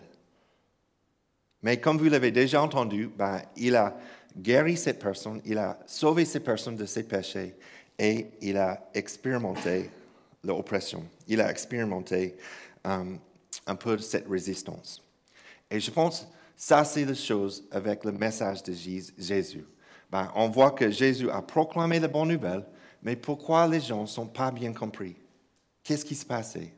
Mais 1.62 1.80
comme 1.80 1.98
vous 1.98 2.10
l'avez 2.10 2.32
déjà 2.32 2.62
entendu, 2.62 3.10
ben, 3.16 3.42
il 3.58 3.76
a 3.76 3.98
guéri 4.38 4.78
cette 4.78 5.00
personne, 5.00 5.42
il 5.46 5.58
a 5.58 5.80
sauvé 5.86 6.26
cette 6.26 6.44
personne 6.44 6.76
de 6.76 6.86
ses 6.86 7.04
péchés 7.04 7.56
et 7.98 8.28
il 8.42 8.58
a 8.58 8.90
expérimenté 8.94 9.90
l'oppression. 10.46 11.04
Il 11.28 11.42
a 11.42 11.50
expérimenté 11.50 12.36
um, 12.84 13.20
un 13.68 13.76
peu 13.76 13.98
cette 13.98 14.28
résistance. 14.28 15.04
Et 15.70 15.80
je 15.80 15.92
pense 15.92 16.28
ça, 16.56 16.86
c'est 16.86 17.06
la 17.06 17.14
chose 17.14 17.66
avec 17.72 18.06
le 18.06 18.12
message 18.12 18.64
de 18.64 18.74
Jésus. 18.74 19.66
Ben, 20.10 20.32
on 20.36 20.50
voit 20.50 20.72
que 20.72 20.90
Jésus 20.90 21.30
a 21.30 21.42
proclamé 21.42 22.00
la 22.00 22.08
bonne 22.08 22.30
nouvelle, 22.30 22.66
mais 23.04 23.16
pourquoi 23.16 23.68
les 23.68 23.82
gens 23.82 24.02
ne 24.02 24.08
sont 24.08 24.28
pas 24.28 24.52
bien 24.52 24.72
compris? 24.72 25.16
Qu'est-ce 25.84 26.06
qui 26.06 26.16
se 26.16 26.26
passait? 26.26 26.74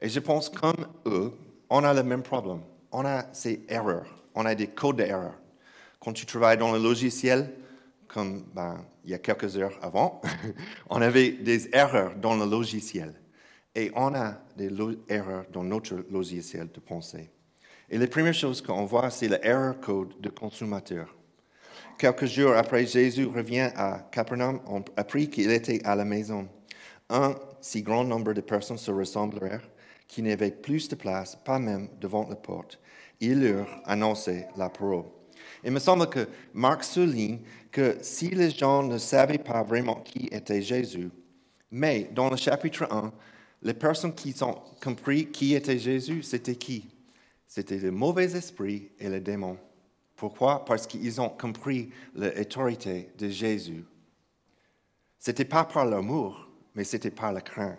Et 0.00 0.08
je 0.08 0.20
pense 0.20 0.48
comme 0.48 0.86
eux, 1.06 1.32
on 1.68 1.84
a 1.84 1.92
le 1.92 2.02
même 2.02 2.22
problème. 2.22 2.60
On 2.92 3.04
a 3.04 3.24
ces 3.32 3.64
erreurs. 3.68 4.06
On 4.34 4.46
a 4.46 4.54
des 4.54 4.68
codes 4.68 4.96
d'erreur. 4.96 5.34
Quand 5.98 6.12
tu 6.12 6.24
travailles 6.24 6.56
dans 6.56 6.72
le 6.72 6.78
logiciel, 6.78 7.52
comme 8.12 8.44
ben, 8.52 8.84
il 9.04 9.10
y 9.10 9.14
a 9.14 9.18
quelques 9.18 9.56
heures 9.56 9.78
avant, 9.82 10.20
on 10.90 11.00
avait 11.00 11.30
des 11.30 11.74
erreurs 11.74 12.16
dans 12.16 12.36
le 12.36 12.44
logiciel. 12.44 13.14
Et 13.74 13.92
on 13.94 14.14
a 14.14 14.34
des 14.56 14.70
erreurs 15.08 15.44
dans 15.52 15.62
notre 15.62 16.04
logiciel 16.10 16.68
de 16.72 16.80
pensée. 16.80 17.30
Et 17.88 17.98
la 17.98 18.08
première 18.08 18.34
chose 18.34 18.60
qu'on 18.60 18.84
voit, 18.84 19.10
c'est 19.10 19.28
l'erreur 19.28 19.78
code 19.80 20.20
de 20.20 20.28
consommateur. 20.28 21.14
Quelques 21.98 22.26
jours 22.26 22.54
après, 22.54 22.84
Jésus 22.84 23.26
revient 23.26 23.70
à 23.76 24.08
Capernaum, 24.10 24.60
on 24.66 24.82
apprit 24.96 25.28
qu'il 25.28 25.50
était 25.50 25.84
à 25.84 25.94
la 25.94 26.04
maison. 26.04 26.48
Un 27.08 27.36
si 27.60 27.82
grand 27.82 28.04
nombre 28.04 28.32
de 28.32 28.40
personnes 28.40 28.78
se 28.78 28.90
ressemblèrent 28.90 29.68
qu'il 30.08 30.24
n'y 30.24 30.32
avait 30.32 30.50
plus 30.50 30.88
de 30.88 30.96
place, 30.96 31.36
pas 31.44 31.60
même 31.60 31.88
devant 32.00 32.26
la 32.28 32.36
porte. 32.36 32.80
Il 33.20 33.42
leur 33.42 33.68
annonçait 33.84 34.48
la 34.56 34.68
parole. 34.68 35.04
Il 35.64 35.72
me 35.72 35.78
semble 35.78 36.08
que 36.08 36.26
Marc 36.54 36.84
souligne 36.84 37.40
que 37.70 37.98
si 38.02 38.28
les 38.28 38.50
gens 38.50 38.82
ne 38.82 38.98
savaient 38.98 39.38
pas 39.38 39.62
vraiment 39.62 39.96
qui 39.96 40.28
était 40.30 40.62
Jésus, 40.62 41.10
mais 41.70 42.10
dans 42.12 42.30
le 42.30 42.36
chapitre 42.36 42.88
1, 42.90 43.12
les 43.62 43.74
personnes 43.74 44.14
qui 44.14 44.34
ont 44.42 44.60
compris 44.82 45.30
qui 45.30 45.54
était 45.54 45.78
Jésus, 45.78 46.22
c'était 46.22 46.56
qui? 46.56 46.88
C'était 47.46 47.78
les 47.78 47.90
mauvais 47.90 48.32
esprits 48.36 48.90
et 48.98 49.08
les 49.08 49.20
démons. 49.20 49.58
Pourquoi? 50.16 50.64
Parce 50.64 50.86
qu'ils 50.86 51.20
ont 51.20 51.28
compris 51.28 51.90
l'autorité 52.14 53.10
de 53.18 53.28
Jésus. 53.28 53.84
Ce 55.18 55.30
n'était 55.30 55.44
pas 55.44 55.64
par 55.64 55.84
l'amour, 55.84 56.48
mais 56.74 56.84
c'était 56.84 57.10
par 57.10 57.32
la 57.32 57.40
crainte. 57.40 57.78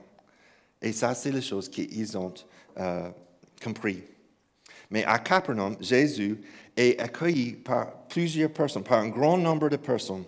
Et 0.82 0.92
ça, 0.92 1.14
c'est 1.14 1.32
les 1.32 1.42
choses 1.42 1.70
qu'ils 1.70 2.18
ont 2.18 2.34
euh, 2.78 3.10
compris. 3.64 4.04
Mais 4.90 5.06
à 5.06 5.20
Capernaum, 5.20 5.78
Jésus 5.80 6.42
est 6.78 7.00
accueilli 7.00 7.54
par 7.54 8.08
plusieurs 8.08 8.52
personnes, 8.52 8.84
par 8.84 9.00
un 9.00 9.10
grand 9.10 9.38
nombre 9.38 9.70
de 9.70 9.78
personnes. 9.78 10.24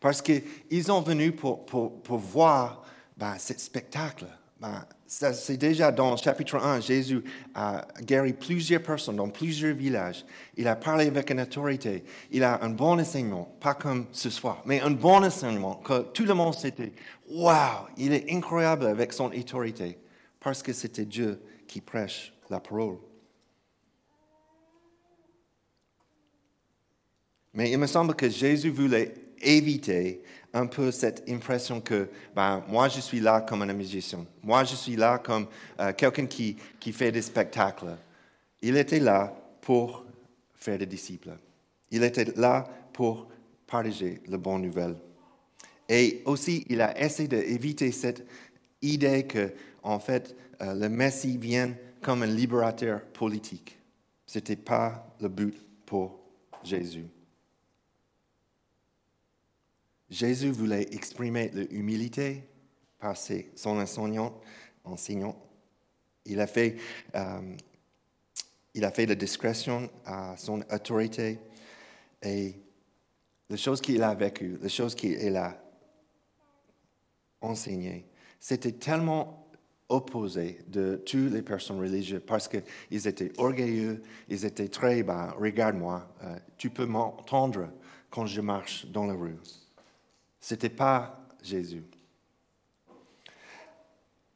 Parce 0.00 0.20
qu'ils 0.20 0.84
sont 0.84 1.00
venus 1.00 1.34
pour, 1.36 1.64
pour, 1.64 2.02
pour 2.02 2.18
voir 2.18 2.84
ben, 3.16 3.36
ce 3.38 3.54
spectacle. 3.58 4.26
Ben, 4.60 4.84
c'est 5.06 5.56
déjà 5.56 5.92
dans 5.92 6.12
le 6.12 6.16
chapitre 6.16 6.56
1, 6.56 6.80
Jésus 6.80 7.22
a 7.54 7.86
guéri 8.02 8.32
plusieurs 8.32 8.82
personnes 8.82 9.16
dans 9.16 9.28
plusieurs 9.28 9.74
villages. 9.74 10.24
Il 10.56 10.66
a 10.66 10.76
parlé 10.76 11.06
avec 11.06 11.30
une 11.30 11.40
autorité. 11.40 12.04
Il 12.30 12.42
a 12.42 12.62
un 12.64 12.70
bon 12.70 13.00
enseignement, 13.00 13.56
pas 13.60 13.74
comme 13.74 14.06
ce 14.12 14.30
soir, 14.30 14.62
mais 14.66 14.80
un 14.80 14.90
bon 14.90 15.24
enseignement 15.24 15.76
que 15.76 16.02
tout 16.12 16.24
le 16.24 16.34
monde 16.34 16.54
s'était, 16.54 16.92
waouh, 17.30 17.86
il 17.96 18.12
est 18.12 18.32
incroyable 18.32 18.86
avec 18.86 19.12
son 19.12 19.26
autorité, 19.26 19.98
parce 20.40 20.62
que 20.62 20.72
c'était 20.72 21.04
Dieu 21.04 21.40
qui 21.68 21.80
prêche 21.80 22.32
la 22.50 22.60
parole. 22.60 22.96
Mais 27.54 27.70
il 27.70 27.78
me 27.78 27.86
semble 27.86 28.14
que 28.14 28.28
Jésus 28.28 28.70
voulait 28.70 29.14
éviter 29.40 30.22
un 30.52 30.66
peu 30.66 30.90
cette 30.90 31.28
impression 31.28 31.80
que 31.80 32.08
ben, 32.34 32.64
moi 32.68 32.88
je 32.88 33.00
suis 33.00 33.20
là 33.20 33.40
comme 33.40 33.62
un 33.62 33.72
musicien, 33.72 34.24
moi 34.42 34.64
je 34.64 34.74
suis 34.74 34.96
là 34.96 35.18
comme 35.18 35.46
euh, 35.80 35.92
quelqu'un 35.92 36.26
qui, 36.26 36.56
qui 36.78 36.92
fait 36.92 37.12
des 37.12 37.22
spectacles. 37.22 37.96
Il 38.62 38.76
était 38.76 39.00
là 39.00 39.34
pour 39.60 40.04
faire 40.54 40.78
des 40.78 40.86
disciples. 40.86 41.32
Il 41.90 42.02
était 42.02 42.32
là 42.36 42.64
pour 42.92 43.28
partager 43.66 44.20
la 44.28 44.38
bonne 44.38 44.62
nouvelle. 44.62 44.96
Et 45.88 46.22
aussi, 46.24 46.64
il 46.68 46.80
a 46.80 46.98
essayé 46.98 47.28
d'éviter 47.28 47.92
cette 47.92 48.26
idée 48.80 49.26
que, 49.26 49.52
en 49.82 49.98
fait, 49.98 50.34
euh, 50.62 50.74
le 50.74 50.88
Messie 50.88 51.36
vient 51.36 51.74
comme 52.00 52.22
un 52.22 52.26
libérateur 52.26 53.02
politique. 53.02 53.78
Ce 54.26 54.38
n'était 54.38 54.56
pas 54.56 55.14
le 55.20 55.28
but 55.28 55.56
pour 55.84 56.20
Jésus. 56.62 57.06
Jésus 60.14 60.52
voulait 60.52 60.86
exprimer 60.94 61.50
l'humilité 61.52 62.44
par 63.00 63.16
son 63.16 63.80
enseignant. 63.80 64.40
enseignant. 64.84 65.36
Il, 66.24 66.38
a 66.38 66.46
fait, 66.46 66.76
euh, 67.16 67.56
il 68.74 68.84
a 68.84 68.92
fait 68.92 69.06
la 69.06 69.16
discrétion 69.16 69.90
à 70.04 70.36
son 70.36 70.60
autorité 70.72 71.40
et 72.22 72.54
les 73.50 73.56
choses 73.56 73.80
qu'il 73.80 74.04
a 74.04 74.14
vécues, 74.14 74.56
les 74.62 74.68
choses 74.68 74.94
qu'il 74.94 75.36
a 75.36 75.60
enseignées, 77.40 78.06
c'était 78.38 78.72
tellement 78.72 79.48
opposé 79.88 80.60
de 80.68 81.02
toutes 81.04 81.32
les 81.32 81.42
personnes 81.42 81.80
religieuses 81.80 82.22
parce 82.24 82.48
qu'ils 82.48 83.08
étaient 83.08 83.32
orgueilleux, 83.36 84.00
ils 84.28 84.44
étaient 84.44 84.68
très, 84.68 85.02
bas. 85.02 85.34
regarde-moi, 85.36 86.08
euh, 86.22 86.38
tu 86.56 86.70
peux 86.70 86.86
m'entendre 86.86 87.68
quand 88.10 88.26
je 88.26 88.40
marche 88.40 88.86
dans 88.86 89.06
la 89.06 89.14
rue. 89.14 89.36
N'était 90.50 90.68
pas 90.68 91.26
Jésus. 91.42 91.84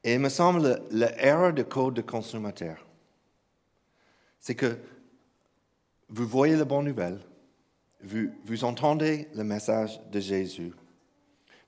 Et 0.05 0.15
il 0.15 0.21
me 0.21 0.29
semble 0.29 0.83
l'erreur 0.91 1.53
de 1.53 1.63
code 1.63 1.95
de 1.95 2.03
consommateur, 2.03 2.87
c'est 4.39 4.55
que 4.55 4.79
vous 6.09 6.27
voyez 6.27 6.57
la 6.57 6.65
bonne 6.65 6.87
nouvelle, 6.87 7.21
vous, 8.03 8.31
vous 8.45 8.65
entendez 8.65 9.29
le 9.35 9.45
message 9.45 10.01
de 10.11 10.21
Jésus, 10.21 10.73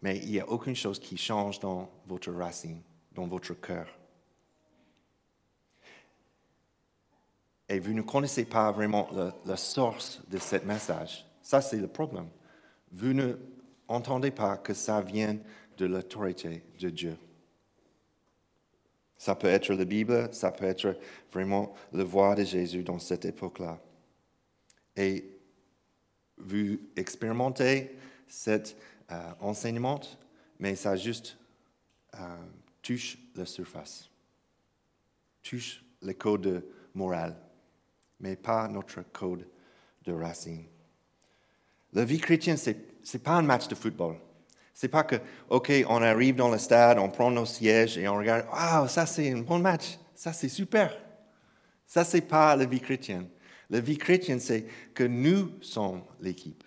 mais 0.00 0.18
il 0.18 0.30
n'y 0.30 0.40
a 0.40 0.48
aucune 0.48 0.76
chose 0.76 0.98
qui 0.98 1.16
change 1.16 1.58
dans 1.58 1.90
votre 2.06 2.30
racine, 2.30 2.80
dans 3.12 3.26
votre 3.26 3.54
cœur. 3.54 3.86
Et 7.68 7.78
vous 7.78 7.92
ne 7.92 8.02
connaissez 8.02 8.44
pas 8.44 8.72
vraiment 8.72 9.08
la, 9.44 9.56
source 9.56 10.20
de 10.28 10.38
ce 10.38 10.56
message. 10.64 11.24
Ça, 11.40 11.60
c'est 11.60 11.76
le 11.76 11.86
problème. 11.86 12.28
Vous 12.90 13.12
ne 13.12 13.36
entendez 13.90 14.30
pas 14.30 14.56
que 14.56 14.72
ça 14.72 15.02
vient 15.02 15.36
de 15.76 15.86
l'autorité 15.86 16.62
de 16.78 16.90
Dieu. 16.90 17.16
Ça 19.18 19.34
peut 19.34 19.48
être 19.48 19.74
la 19.74 19.84
Bible, 19.84 20.28
ça 20.32 20.50
peut 20.50 20.64
être 20.64 20.96
vraiment 21.30 21.74
le 21.92 22.04
voix 22.04 22.34
de 22.34 22.44
Jésus 22.44 22.82
dans 22.82 22.98
cette 22.98 23.26
époque-là. 23.26 23.78
Et 24.96 25.24
vous 26.38 26.78
expérimentez 26.96 27.96
cet 28.26 28.76
euh, 29.10 29.32
enseignement, 29.40 30.00
mais 30.58 30.74
ça 30.74 30.96
juste 30.96 31.36
euh, 32.14 32.18
touche 32.80 33.18
la 33.34 33.44
surface, 33.44 34.08
touche 35.42 35.84
le 36.00 36.12
code 36.14 36.64
moral, 36.94 37.36
mais 38.20 38.36
pas 38.36 38.68
notre 38.68 39.02
code 39.12 39.46
de 40.04 40.12
racine. 40.12 40.64
La 41.92 42.04
vie 42.04 42.18
chrétienne, 42.18 42.56
c'est 42.56 42.76
n'est 43.12 43.20
pas 43.20 43.32
un 43.32 43.42
match 43.42 43.66
de 43.68 43.74
football. 43.74 44.16
C'est 44.74 44.88
pas 44.88 45.02
que, 45.02 45.16
OK, 45.48 45.72
on 45.88 46.02
arrive 46.02 46.36
dans 46.36 46.50
le 46.50 46.58
stade, 46.58 46.98
on 46.98 47.08
prend 47.08 47.30
nos 47.30 47.46
sièges 47.46 47.98
et 47.98 48.08
on 48.08 48.16
regarde, 48.16 48.46
waouh, 48.52 48.88
ça 48.88 49.06
c'est 49.06 49.32
un 49.32 49.40
bon 49.40 49.58
match, 49.58 49.98
ça 50.14 50.32
c'est 50.32 50.48
super. 50.48 50.96
Ça, 51.90 52.04
c'est 52.04 52.20
pas 52.20 52.54
la 52.54 52.66
vie 52.66 52.78
chrétienne. 52.78 53.26
La 53.68 53.80
vie 53.80 53.98
chrétienne, 53.98 54.38
c'est 54.38 54.64
que 54.94 55.02
nous 55.02 55.60
sommes 55.60 56.04
l'équipe. 56.20 56.62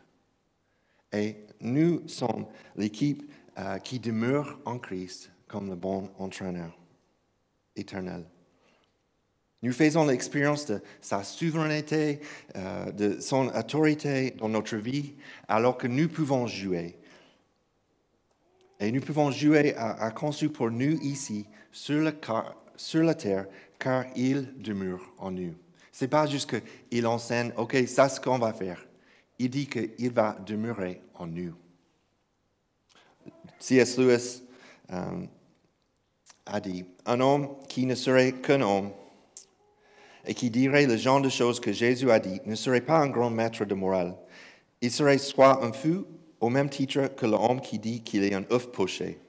Et 1.14 1.46
nous 1.62 2.06
sommes 2.10 2.46
l'équipe 2.76 3.32
euh, 3.58 3.78
qui 3.78 4.00
demeure 4.00 4.60
en 4.66 4.80
Christ 4.80 5.32
comme 5.48 5.70
le 5.70 5.78
bon 5.78 6.10
entraîneur 6.18 6.78
éternel. 7.74 8.26
Nous 9.64 9.72
faisons 9.72 10.06
l'expérience 10.06 10.66
de 10.66 10.82
sa 11.00 11.24
souveraineté, 11.24 12.20
euh, 12.58 12.92
de 12.92 13.22
son 13.22 13.48
autorité 13.48 14.32
dans 14.32 14.50
notre 14.50 14.76
vie, 14.76 15.14
alors 15.48 15.78
que 15.78 15.88
nous 15.88 16.10
pouvons 16.10 16.48
jouer. 16.48 16.98
Et 18.82 18.92
nous 18.92 19.00
pouvons 19.00 19.32
jouer 19.32 19.74
à, 19.78 20.12
conçu 20.12 20.50
pour 20.50 20.70
nous 20.70 21.00
ici, 21.02 21.46
sur, 21.72 22.12
sur 22.76 23.04
la 23.04 23.16
terre, 23.16 23.46
car 23.80 24.04
il 24.18 24.54
demeure 24.62 25.14
en 25.18 25.32
nous. 25.32 25.56
Ce 25.94 26.04
n'est 26.04 26.10
pas 26.10 26.28
juste 26.28 26.54
qu'il 26.90 27.08
enseigne, 27.08 27.54
OK, 27.56 27.78
ça 27.88 28.10
c'est 28.10 28.18
ce 28.18 28.22
qu'on 28.22 28.40
va 28.40 28.52
faire. 28.52 28.86
Il 29.40 29.50
dit 29.50 29.68
qu'il 29.68 30.12
va 30.12 30.38
demeurer 30.46 31.02
en 31.14 31.28
nous. 31.28 31.54
C.S. 33.60 33.98
Lewis 33.98 34.44
euh, 34.92 35.26
a 36.46 36.60
dit, 36.60 36.84
un 37.06 37.22
homme 37.22 37.56
qui 37.70 37.86
ne 37.86 37.96
serait 37.96 38.34
qu'un 38.34 38.60
homme 38.60 38.92
et 40.26 40.34
qui 40.34 40.50
dirait 40.50 40.86
le 40.86 40.98
genre 40.98 41.22
de 41.22 41.30
choses 41.30 41.60
que 41.60 41.72
Jésus 41.72 42.12
a 42.12 42.20
dit 42.20 42.40
ne 42.46 42.56
serait 42.56 42.82
pas 42.82 43.00
un 43.00 43.10
grand 43.10 43.30
maître 43.30 43.66
de 43.66 43.74
morale. 43.74 44.16
Il 44.82 44.92
serait 44.92 45.18
soit 45.18 45.64
un 45.64 45.72
fou, 45.72 46.06
au 46.40 46.50
même 46.50 46.70
titre 46.70 47.08
que 47.16 47.26
l'homme 47.26 47.62
qui 47.62 47.80
dit 47.80 48.02
qu'il 48.02 48.24
est 48.24 48.34
un 48.34 48.44
œuf 48.52 48.68
poché, 48.68 49.20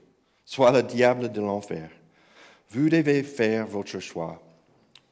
soit 0.43 0.71
le 0.71 0.83
diable 0.83 1.31
de 1.31 1.41
l'enfer. 1.41 1.89
Vous 2.69 2.89
devez 2.89 3.23
faire 3.23 3.67
votre 3.67 3.99
choix. 3.99 4.41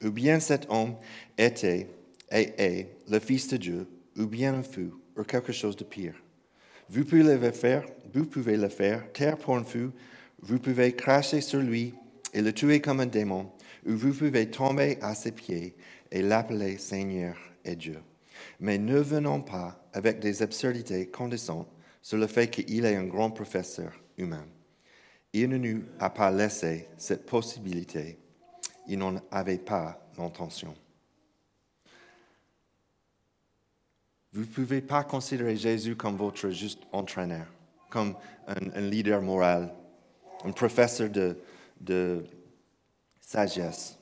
Ou 0.04 0.12
bien 0.12 0.40
cet 0.40 0.70
homme 0.70 0.96
était 1.38 1.88
et 2.32 2.54
est 2.58 2.90
le 3.10 3.20
Fils 3.20 3.48
de 3.48 3.58
Dieu, 3.58 3.88
ou 4.18 4.26
bien 4.26 4.56
un 4.56 4.64
fou, 4.64 5.00
ou 5.18 5.24
quelque 5.24 5.54
chose 5.54 5.76
de 5.76 5.84
pire. 5.84 6.16
Vous 6.90 7.06
pouvez 7.06 7.24
le 7.24 7.52
faire, 7.52 7.86
vous 8.14 8.26
pouvez 8.26 8.58
le 8.58 8.70
faire, 8.70 9.12
taire 9.14 9.38
pour 9.38 9.56
un 9.56 9.64
fou, 9.64 9.92
vous 10.42 10.60
pouvez 10.60 10.94
cracher 10.94 11.42
sur 11.42 11.60
lui 11.60 11.94
et 12.34 12.42
le 12.42 12.52
tuer 12.52 12.82
comme 12.82 13.00
un 13.00 13.06
démon, 13.06 13.50
vous 13.86 14.14
pouvez 14.14 14.50
tomber 14.50 14.98
à 15.02 15.16
ses 15.16 15.32
pieds 15.32 15.76
et 16.12 16.22
l'appeler 16.22 16.78
Seigneur 16.78 17.38
et 17.66 17.76
Dieu. 17.76 18.00
Mais 18.60 18.78
ne 18.78 19.00
venons 19.00 19.42
pas 19.42 19.84
avec 19.94 20.20
des 20.20 20.42
absurdités 20.42 21.08
condescendantes 21.08 21.70
sur 22.02 22.18
le 22.18 22.28
fait 22.28 22.50
qu'il 22.50 22.86
est 22.86 22.96
un 22.96 23.06
grand 23.06 23.32
professeur 23.32 23.94
humain. 24.18 24.46
Il 25.32 25.50
ne 25.50 25.58
nous 25.58 25.84
a 26.00 26.10
pas 26.10 26.30
laissé 26.30 26.88
cette 26.98 27.26
possibilité. 27.26 28.20
Il 28.88 29.00
n'en 29.00 29.16
avait 29.32 29.58
pas 29.58 30.06
l'intention. 30.18 30.76
Vous 34.34 34.42
ne 34.42 34.46
pouvez 34.46 34.82
pas 34.82 35.04
considérer 35.04 35.56
Jésus 35.56 35.96
comme 35.96 36.18
votre 36.18 36.50
juste 36.50 36.82
entraîneur, 36.92 37.46
comme 37.90 38.16
un, 38.48 38.82
leader 38.82 39.22
moral, 39.22 39.74
un 40.44 40.52
professeur 40.52 41.10
de, 41.10 42.26
sagesse. 43.24 43.98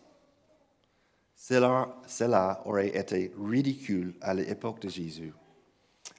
Cela, 1.35 2.61
aurait 2.65 2.95
été 2.95 3.31
ridicule 3.39 4.13
à 4.21 4.33
l'époque 4.33 4.81
de 4.81 4.89
Jésus. 4.89 5.33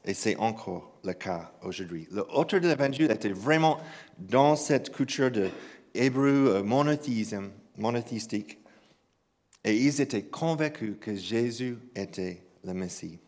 Et 0.05 0.15
c'est 0.15 0.37
encore 0.37 0.99
le 1.05 1.13
cas 1.13 1.53
aujourd'hui. 1.63 2.09
L'auteur 2.11 2.61
de 2.61 2.69
l'évangile 2.69 3.11
était 3.11 3.33
vraiment 3.33 3.79
dans 4.19 4.57
cette 4.57 4.91
culture 4.91 5.31
de 5.31 5.49
hébreu 5.95 6.57
euh, 6.57 6.63
monothéisme, 6.65 7.51
monothéistique. 7.77 8.59
Et 9.63 9.77
ils 9.77 10.01
étaient 10.01 10.25
convaincus 10.25 10.97
que 11.01 11.15
Jésus 11.15 11.79
était 11.95 12.45
le 12.65 12.75
Messie. 12.75 13.21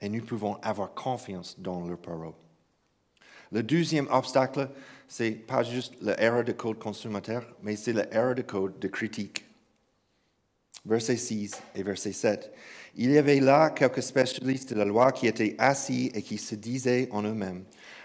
Et 0.00 0.08
nous 0.08 0.24
pouvons 0.24 0.54
avoir 0.62 0.94
confiance 0.94 1.58
dans 1.58 1.84
leur 1.86 1.98
parole. 1.98 2.34
Le 3.50 3.62
deuxième 3.62 4.08
obstacle, 4.10 4.68
c'est 5.08 5.30
pas 5.30 5.62
juste 5.62 5.94
l'erreur 6.00 6.44
de 6.44 6.52
code 6.52 6.78
consommateur, 6.78 7.44
mais 7.62 7.76
c'est 7.76 7.92
l'erreur 7.92 8.34
de 8.34 8.42
code 8.42 8.78
de 8.78 8.88
critique 8.88 9.46
verset 10.86 11.16
6 11.16 11.62
et 11.74 11.82
verset 11.82 12.12
7. 12.12 12.52
Il 12.96 13.10
y 13.10 13.18
avait 13.18 13.40
là 13.40 13.70
quelques 13.70 14.02
spécialistes 14.02 14.72
de 14.72 14.78
la 14.78 14.84
loi 14.84 15.12
qui 15.12 15.26
étaient 15.26 15.56
assis 15.58 16.10
et 16.14 16.22
qui 16.22 16.38
se 16.38 16.54
disaient 16.54 17.08
en 17.10 17.22
eux-mêmes, 17.22 17.64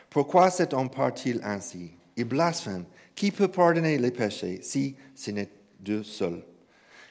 Pourquoi 0.10 0.50
cet 0.50 0.74
homme 0.74 0.90
part-il 0.90 1.40
ainsi? 1.44 1.92
Il 2.18 2.26
blasphème. 2.26 2.86
Qui 3.16 3.32
peut 3.32 3.48
pardonner 3.48 3.98
les 3.98 4.12
péchés 4.12 4.60
si 4.62 4.96
ce 5.16 5.32
n'est 5.32 5.50
Dieu 5.80 6.04
seul 6.04 6.44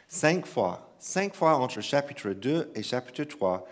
Cinq 0.08 0.44
fois, 0.44 0.94
cinq 0.98 1.34
fois 1.34 1.56
entre 1.56 1.80
chapitre 1.80 2.30
2 2.30 2.72
et 2.74 2.82
chapitre 2.82 3.24
3, 3.24 3.66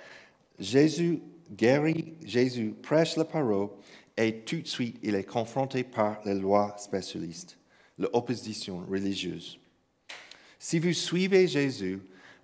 Jésus 0.59 1.21
guérit, 1.51 2.15
Jésus 2.25 2.75
prêche 2.83 3.17
la 3.17 3.25
parole 3.25 3.71
et 4.19 4.41
tout 4.41 4.61
de 4.61 4.67
suite 4.67 4.99
il 5.03 5.15
est 5.15 5.25
confronté 5.25 5.85
par 5.85 6.21
les 6.25 6.35
lois 6.35 6.75
spécialistes, 6.77 7.57
l'opposition 7.97 8.85
religieuse. 8.91 9.59
Si 10.59 10.81
vous 10.81 10.93
suivez 10.93 11.47
Jésus, 11.47 12.01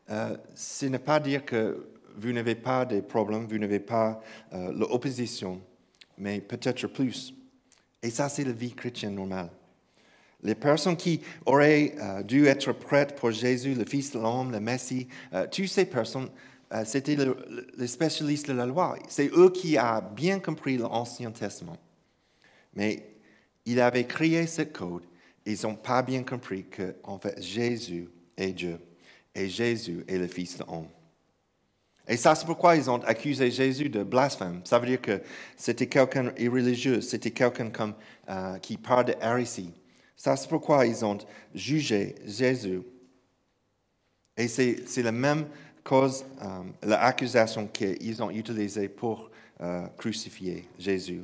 euh, 0.09 0.37
ce 0.55 0.87
n'est 0.87 1.01
pas 1.01 1.19
dire 1.19 1.45
que 1.45 1.89
vous 2.17 2.33
n'avez 2.33 2.55
pas 2.55 2.85
de 2.85 3.01
problèmes, 3.01 3.47
vous 3.47 3.59
n'avez 3.59 3.81
pas 3.81 4.23
euh, 4.53 4.73
l'opposition, 4.73 5.61
mais 6.17 6.41
peut-être 6.41 6.87
plus. 6.87 7.35
Et 8.03 8.11
ça, 8.11 8.29
c'est 8.29 8.45
la 8.45 8.53
vie 8.53 8.73
chrétienne 8.73 9.17
normale. 9.17 9.51
Les 10.43 10.55
personnes 10.55 10.97
qui 10.97 11.23
auraient 11.45 11.97
euh, 12.01 12.23
dû 12.23 12.47
être 12.47 12.73
prêtes 12.73 13.17
pour 13.17 13.33
Jésus, 13.33 13.75
le 13.75 13.85
Fils 13.85 14.13
de 14.13 14.21
l'homme, 14.21 14.53
le 14.53 14.61
Messie, 14.61 15.09
toutes 15.51 15.67
ces 15.67 15.87
personnes, 15.87 16.29
c'était 16.85 17.17
les 17.77 17.87
spécialistes 17.87 18.49
de 18.49 18.55
la 18.55 18.67
loi. 18.67 18.97
C'est 19.09 19.31
eux 19.37 19.51
qui 19.51 19.79
ont 19.79 20.03
bien 20.15 20.41
compris 20.41 20.77
l'Ancien 20.77 21.31
Testament. 21.31 21.77
Mais 22.75 23.15
il 23.65 23.81
avait 23.81 24.07
créé 24.07 24.47
ce 24.47 24.63
code 24.63 25.05
ils 25.47 25.63
n'ont 25.63 25.77
pas 25.77 26.03
bien 26.03 26.23
compris 26.23 26.65
que, 26.65 26.97
en 27.03 27.19
fait, 27.19 27.41
Jésus 27.43 28.09
est 28.37 28.53
Dieu 28.53 28.79
et 29.35 29.49
Jésus 29.49 30.05
est 30.09 30.19
le 30.19 30.27
Fils 30.27 30.59
de 30.59 30.65
l'homme. 30.65 30.89
Et 32.07 32.17
ça, 32.17 32.35
c'est 32.35 32.47
pourquoi 32.47 32.77
ils 32.77 32.91
ont 32.91 33.03
accusé 33.03 33.51
Jésus 33.51 33.89
de 33.89 34.03
blasphème. 34.03 34.61
Ça 34.65 34.79
veut 34.79 34.87
dire 34.87 35.01
que 35.01 35.23
c'était 35.57 35.87
quelqu'un 35.87 36.33
irreligieux, 36.37 37.01
c'était 37.01 37.31
quelqu'un 37.31 37.71
euh, 38.29 38.59
qui 38.59 38.77
parle 38.77 39.07
de 39.07 39.15
hérésie. 39.21 39.73
Ça, 40.17 40.37
c'est 40.37 40.49
pourquoi 40.49 40.87
ils 40.87 41.05
ont 41.05 41.19
jugé 41.55 42.15
Jésus. 42.27 42.83
Et 44.37 44.49
c'est 44.49 45.03
la 45.03 45.13
même 45.13 45.47
cause, 45.85 46.25
euh, 46.43 46.63
l'accusation 46.83 47.67
qu'ils 47.67 48.23
ont 48.23 48.31
utilisée 48.31 48.89
pour 48.89 49.31
euh, 49.61 49.87
crucifier 49.99 50.67
Jésus 50.79 51.23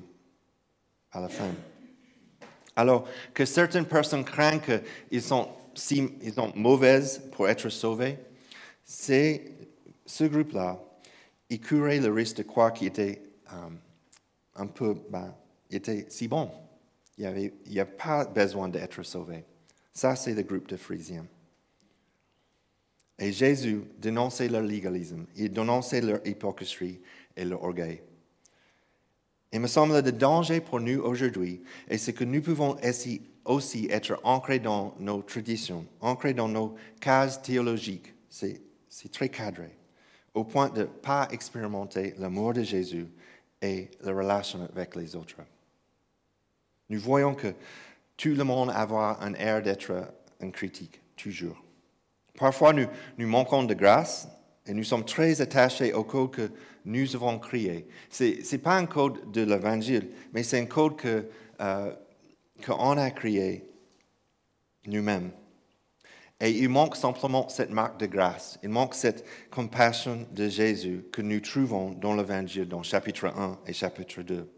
à 1.10 1.20
la 1.20 1.28
fin. 1.28 1.50
Alors 2.76 3.08
que 3.34 3.44
certaines 3.44 3.86
personnes 3.86 4.24
craignent 4.24 4.60
qu'ils 4.60 5.22
sont, 5.22 5.48
si, 5.74 6.08
ils 6.22 6.34
sont 6.34 6.52
mauvaises 6.54 7.22
pour 7.32 7.48
être 7.48 7.68
sauvés, 7.70 8.18
c'est 8.84 9.52
ce 10.06 10.24
groupe-là, 10.24 10.78
il 11.48 11.60
courait 11.60 11.98
le 11.98 12.12
risque 12.12 12.36
de 12.36 12.42
croire 12.42 12.72
qu'il 12.72 12.88
était 12.88 13.22
euh, 13.52 13.68
un 14.56 14.66
peu, 14.66 14.94
ben, 15.08 15.34
si 16.08 16.28
bon. 16.28 16.50
Il 17.18 17.52
n'y 17.66 17.80
a 17.80 17.84
pas 17.84 18.24
besoin 18.24 18.68
d'être 18.68 19.02
sauvé. 19.02 19.44
Ça, 19.92 20.16
c'est 20.16 20.32
le 20.32 20.42
groupe 20.42 20.68
de 20.68 20.76
Frisiens. 20.76 21.26
Et 23.20 23.32
Jésus 23.32 23.82
dénonçait 23.98 24.48
leur 24.48 24.62
légalisme, 24.62 25.26
il 25.36 25.52
dénonçait 25.52 26.00
leur 26.00 26.26
hypocrisie 26.26 27.00
et 27.36 27.44
leur 27.44 27.62
orgueil. 27.62 28.00
Il 29.52 29.60
me 29.60 29.66
semble 29.66 30.00
le 30.00 30.12
danger 30.12 30.60
pour 30.60 30.80
nous 30.80 31.00
aujourd'hui, 31.00 31.60
et 31.88 31.98
c'est 31.98 32.14
que 32.14 32.24
nous 32.24 32.40
pouvons 32.40 32.76
aussi 33.44 33.88
être 33.90 34.18
ancrés 34.22 34.58
dans 34.58 34.94
nos 34.98 35.20
traditions, 35.20 35.84
ancrés 36.00 36.32
dans 36.32 36.48
nos 36.48 36.76
cases 37.00 37.42
théologiques. 37.42 38.14
C'est, 38.28 38.62
très 39.12 39.28
cadré, 39.28 39.76
au 40.32 40.44
point 40.44 40.70
de 40.70 40.80
ne 40.80 40.84
pas 40.86 41.28
expérimenter 41.30 42.14
l'amour 42.18 42.54
de 42.54 42.62
Jésus 42.62 43.06
et 43.60 43.90
la 44.00 44.12
relation 44.12 44.66
avec 44.72 44.96
les 44.96 45.14
autres. 45.14 45.36
Nous 46.88 47.00
voyons 47.00 47.34
que 47.34 47.54
tout 48.16 48.34
le 48.34 48.44
monde 48.44 48.70
a 48.70 49.18
un 49.20 49.34
air 49.34 49.62
d'être 49.62 50.10
un 50.40 50.50
critique, 50.50 51.00
toujours. 51.16 51.62
Parfois, 52.38 52.72
nous, 52.72 52.86
manquons 53.26 53.64
de 53.64 53.74
grâce 53.74 54.28
et 54.66 54.72
nous 54.72 54.84
sommes 54.84 55.04
très 55.04 55.40
attachés 55.40 55.92
au 55.92 56.04
code 56.04 56.30
que 56.30 56.50
nous 56.84 57.14
avons 57.14 57.38
créé. 57.38 57.86
Ce 58.08 58.24
n'est 58.24 58.62
pas 58.62 58.76
un 58.76 58.86
code 58.86 59.30
de 59.30 59.42
l'Évangile, 59.42 60.10
mais 60.32 60.42
c'est 60.42 60.60
un 60.60 60.66
code 60.66 60.96
que, 60.96 61.28
euh, 61.60 61.92
qu'on 62.64 62.96
a 62.96 63.10
créé 63.10 63.68
nous-mêmes. 64.86 65.30
Et 66.40 66.50
il 66.50 66.70
manque 66.70 66.96
simplement 66.96 67.48
cette 67.50 67.70
marque 67.70 68.00
de 68.00 68.06
grâce, 68.06 68.58
il 68.62 68.70
manque 68.70 68.94
cette 68.94 69.26
compassion 69.50 70.26
de 70.32 70.48
Jésus 70.48 71.04
que 71.12 71.20
nous 71.20 71.40
trouvons 71.40 71.90
dans 71.90 72.14
l'Évangile, 72.14 72.66
dans 72.66 72.82
chapitre 72.82 73.26
1 73.26 73.58
et 73.66 73.74
chapitre 73.74 74.22
2. 74.22 74.50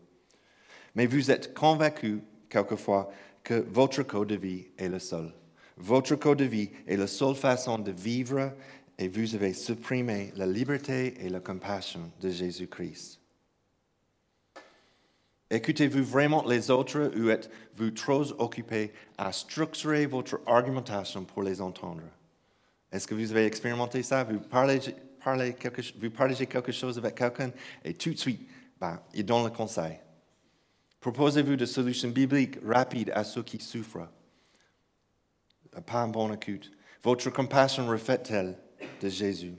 Mais 0.94 1.06
vous 1.06 1.32
êtes 1.32 1.54
convaincus 1.54 2.20
quelquefois 2.48 3.10
que 3.42 3.54
votre 3.54 4.04
code 4.04 4.28
de 4.28 4.36
vie 4.36 4.66
est 4.78 4.88
le 4.88 5.00
seul. 5.00 5.32
Votre 5.76 6.16
code 6.16 6.38
de 6.38 6.44
vie 6.44 6.70
est 6.86 6.96
la 6.96 7.06
seule 7.06 7.34
façon 7.34 7.78
de 7.78 7.90
vivre 7.90 8.52
et 8.98 9.08
vous 9.08 9.34
avez 9.34 9.54
supprimé 9.54 10.32
la 10.36 10.46
liberté 10.46 11.14
et 11.24 11.28
la 11.28 11.40
compassion 11.40 12.10
de 12.20 12.28
Jésus-Christ. 12.28 13.18
Écoutez-vous 15.50 16.04
vraiment 16.04 16.46
les 16.46 16.70
autres 16.70 17.12
ou 17.16 17.28
êtes-vous 17.28 17.90
trop 17.90 18.32
occupé 18.38 18.92
à 19.18 19.32
structurer 19.32 20.06
votre 20.06 20.40
argumentation 20.46 21.24
pour 21.24 21.42
les 21.42 21.60
entendre? 21.60 22.04
Est-ce 22.90 23.06
que 23.06 23.14
vous 23.14 23.30
avez 23.30 23.44
expérimenté 23.44 24.02
ça? 24.02 24.24
Vous 24.24 24.40
parlez, 24.40 24.80
partagez 25.20 26.46
quelque 26.46 26.72
chose 26.72 26.96
avec 26.98 27.14
quelqu'un 27.16 27.50
et 27.84 27.94
tout 27.94 28.10
de 28.10 28.18
suite, 28.18 28.48
ben, 28.80 29.00
il 29.14 29.24
donne 29.24 29.44
le 29.44 29.50
conseil. 29.50 29.98
Proposez-vous 31.00 31.56
des 31.56 31.66
solutions 31.66 32.08
bibliques 32.08 32.58
rapides 32.64 33.10
à 33.14 33.24
ceux 33.24 33.42
qui 33.42 33.58
souffrent? 33.58 34.08
Pas 35.80 36.02
un 36.02 36.08
bon 36.08 36.32
écoute. 36.32 36.70
Votre 37.02 37.30
compassion 37.30 37.86
reflète-t-elle 37.86 38.56
de 39.00 39.08
Jésus. 39.08 39.54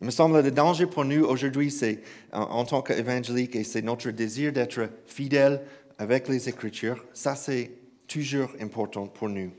Il 0.00 0.06
me 0.06 0.10
semble 0.10 0.38
que 0.38 0.44
le 0.44 0.50
danger 0.50 0.86
pour 0.86 1.04
nous 1.04 1.24
aujourd'hui, 1.24 1.70
c'est 1.70 2.02
en, 2.32 2.64
tant 2.64 2.82
qu'évangélique, 2.82 3.56
et 3.56 3.64
c'est 3.64 3.80
notre 3.80 4.10
désir 4.10 4.52
d'être 4.52 4.90
fidèle 5.06 5.62
avec 5.98 6.28
les 6.28 6.48
Écritures. 6.48 7.02
Ça, 7.14 7.34
c'est 7.34 7.70
toujours 8.06 8.50
important 8.60 9.06
pour 9.06 9.28
nous. 9.28 9.52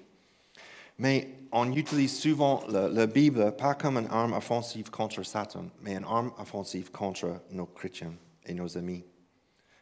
Mais 0.99 1.29
on 1.51 1.71
utilise 1.73 2.15
souvent 2.15 2.63
la, 2.69 3.07
Bible 3.07 3.55
pas 3.55 3.73
comme 3.73 3.97
une 3.97 4.07
arme 4.07 4.33
offensive 4.33 4.91
contre 4.91 5.23
Satan, 5.23 5.65
mais 5.81 5.95
une 5.95 6.03
arme 6.03 6.31
offensive 6.37 6.91
contre 6.91 7.41
nos 7.51 7.65
chrétiens 7.65 8.13
et 8.45 8.53
nos 8.53 8.77
amis. 8.77 9.03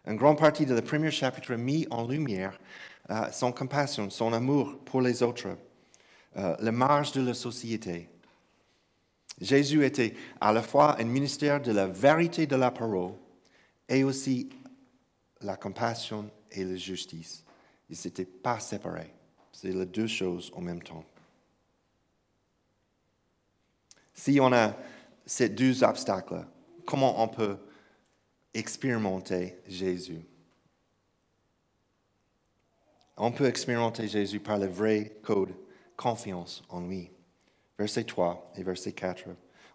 Une 0.06 0.18
grande 0.18 0.38
partie 0.38 0.66
de 0.66 0.76
le 0.76 0.82
premier 0.82 1.12
chapitre 1.12 1.56
mis 1.56 1.88
en 1.90 2.08
lumière 2.08 2.60
euh, 3.10 3.32
son 3.32 3.52
compassion, 3.52 4.10
son 4.10 4.34
amour 4.34 4.80
pour 4.86 5.02
les 5.02 5.22
autres, 5.22 5.58
euh, 6.38 6.56
la 6.60 6.72
marge 6.72 7.12
de 7.12 7.22
la 7.22 7.34
société, 7.34 8.10
Jésus 9.40 9.84
était 9.84 10.16
à 10.40 10.54
la 10.54 10.62
fois 10.62 11.00
un 11.00 11.04
ministère 11.04 11.62
de 11.62 11.72
la 11.72 11.88
vérité 11.88 12.48
de 12.48 12.56
la 12.56 12.72
parole 12.72 13.14
et 13.90 14.04
aussi 14.04 14.50
la 15.42 15.58
compassion 15.58 16.30
et 16.52 16.64
la 16.64 16.76
justice. 16.76 17.44
Ils 17.90 17.94
ne 17.94 17.98
s'étaient 17.98 18.26
pas 18.26 18.60
séparés. 18.60 19.14
C'est 19.52 19.72
les 19.72 19.86
deux 19.86 20.08
choses 20.08 20.52
en 20.56 20.62
même 20.62 20.82
temps. 20.82 21.04
Si 24.14 24.40
on 24.40 24.52
a 24.54 24.76
ces 25.26 25.50
deux 25.50 25.84
obstacles, 25.84 26.46
comment 26.86 27.22
on 27.22 27.28
peut 27.28 27.58
expérimenter 28.54 29.58
Jésus? 29.68 30.22
On 33.18 33.32
peut 33.32 33.46
expérimenter 33.46 34.08
Jésus 34.08 34.40
par 34.40 34.58
le 34.58 34.68
vrai 34.68 35.14
code 35.24 35.54
confiance 35.96 36.64
en 36.70 36.82
lui 36.82 37.10
verset 37.78 38.04
3 38.04 38.54
et 38.58 38.64
verset 38.64 38.92
4. 38.92 39.26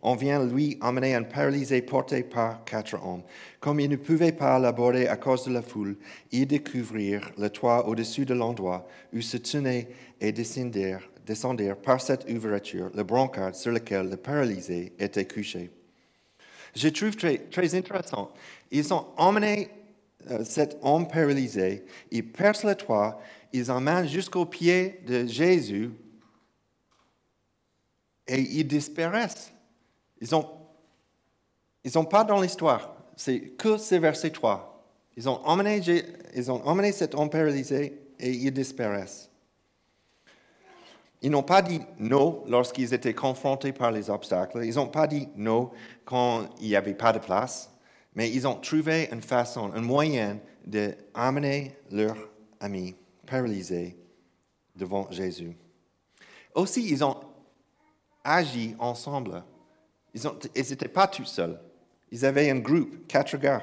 On 0.03 0.14
vient 0.14 0.44
lui 0.44 0.79
emmener 0.81 1.14
un 1.14 1.22
paralysé 1.22 1.83
porté 1.83 2.22
par 2.22 2.64
quatre 2.64 2.94
hommes. 2.94 3.22
Comme 3.61 3.81
il 3.81 3.90
ne 3.90 3.96
pouvait 3.96 4.33
pas 4.33 4.59
l'aborder 4.59 5.07
à 5.07 5.16
cause 5.16 5.44
de 5.44 5.53
la 5.53 5.61
foule, 5.61 5.98
ils 6.33 6.46
découvrirent 6.46 7.31
le 7.37 7.50
toit 7.50 7.87
au-dessus 7.87 8.24
de 8.24 8.33
l'endroit 8.33 8.87
où 9.12 9.20
se 9.20 9.37
tenaient 9.37 9.88
et 10.20 10.33
descendirent, 10.33 11.11
descendirent 11.26 11.76
par 11.76 12.00
cette 12.00 12.31
ouverture 12.31 12.90
le 12.94 13.03
brancard 13.03 13.55
sur 13.55 13.72
lequel 13.72 14.09
le 14.09 14.16
paralysé 14.16 14.94
était 14.98 15.26
couché. 15.26 15.70
Je 16.74 16.88
trouve 16.88 17.16
très, 17.16 17.37
très 17.37 17.74
intéressant. 17.74 18.33
Ils 18.70 18.94
ont 18.94 19.07
emmené 19.18 19.68
cet 20.45 20.79
homme 20.83 21.09
paralysé, 21.09 21.85
ils 22.11 22.31
percent 22.31 22.65
le 22.65 22.75
toit, 22.75 23.21
ils 23.53 23.71
emmènent 23.71 24.07
jusqu'au 24.07 24.47
pied 24.47 25.03
de 25.07 25.27
Jésus 25.27 25.91
et 28.27 28.41
ils 28.41 28.67
disparaissent. 28.67 29.53
Ils 30.21 30.31
n'ont 31.95 32.05
pas 32.05 32.25
dans 32.25 32.41
l'histoire. 32.41 32.95
C'est 33.17 33.41
que 33.41 33.77
ce 33.77 33.97
verset 33.97 34.31
3. 34.31 34.67
Ils 35.17 35.29
ont 35.29 35.45
emmené, 35.45 35.83
ils 36.35 36.51
ont 36.51 36.65
emmené 36.67 36.93
cet 36.93 37.15
homme 37.15 37.29
paralysé 37.29 38.01
et 38.19 38.31
ils 38.31 38.53
disparaissent. 38.53 39.31
Ils 41.23 41.31
n'ont 41.31 41.43
pas 41.43 41.61
dit 41.61 41.81
non 41.99 42.45
lorsqu'ils 42.47 42.95
étaient 42.95 43.15
confrontés 43.15 43.73
par 43.73 43.91
les 43.91 44.09
obstacles. 44.09 44.65
Ils 44.65 44.77
n'ont 44.77 44.89
pas 44.89 45.07
dit 45.07 45.29
non 45.37 45.71
quand 46.05 46.49
il 46.61 46.69
n'y 46.69 46.77
avait 46.77 46.95
pas 46.95 47.13
de 47.13 47.19
place. 47.19 47.70
Mais 48.14 48.31
ils 48.31 48.46
ont 48.46 48.57
trouvé 48.57 49.09
une 49.12 49.23
façon, 49.23 49.73
un 49.73 49.81
moyen 49.81 50.38
d'amener 50.64 51.77
leur 51.90 52.16
ami 52.59 52.94
paralysé 53.27 53.96
devant 54.75 55.11
Jésus. 55.11 55.57
Aussi, 56.55 56.88
ils 56.90 57.05
ont 57.05 57.16
agi 58.25 58.75
ensemble. 58.79 59.44
Ils 60.14 60.23
n'étaient 60.57 60.88
pas 60.88 61.07
tout 61.07 61.25
seuls. 61.25 61.61
Ils 62.11 62.25
avaient 62.25 62.51
un 62.51 62.59
groupe, 62.59 63.07
quatre 63.07 63.37
gars, 63.37 63.62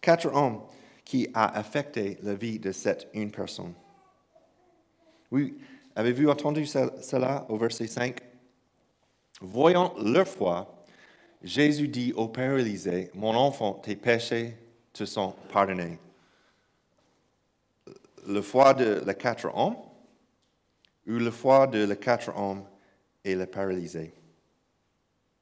quatre 0.00 0.32
hommes, 0.32 0.62
qui 1.04 1.28
a 1.34 1.58
affecté 1.58 2.18
la 2.22 2.34
vie 2.34 2.60
de 2.60 2.70
cette 2.70 3.08
une 3.14 3.32
personne. 3.32 3.74
Oui, 5.32 5.58
avez-vous 5.96 6.28
entendu 6.28 6.66
cela 6.66 7.46
au 7.48 7.56
verset 7.56 7.88
5 7.88 8.20
Voyant 9.40 9.94
leur 9.98 10.28
foi, 10.28 10.79
Jésus 11.42 11.88
dit 11.88 12.12
au 12.12 12.28
paralysé, 12.28 13.10
Mon 13.14 13.34
enfant, 13.34 13.74
tes 13.74 13.96
péchés 13.96 14.56
te 14.92 15.04
sont 15.04 15.34
pardonnés. 15.52 15.98
Le 18.26 18.42
foi 18.42 18.74
de 18.74 19.02
les 19.06 19.14
quatre 19.14 19.50
hommes 19.54 19.76
ou 21.06 21.12
le 21.12 21.30
foi 21.30 21.66
de 21.66 21.84
les 21.84 21.96
quatre 21.96 22.36
hommes 22.36 22.64
et 23.24 23.34
le 23.34 23.46
paralysé 23.46 24.12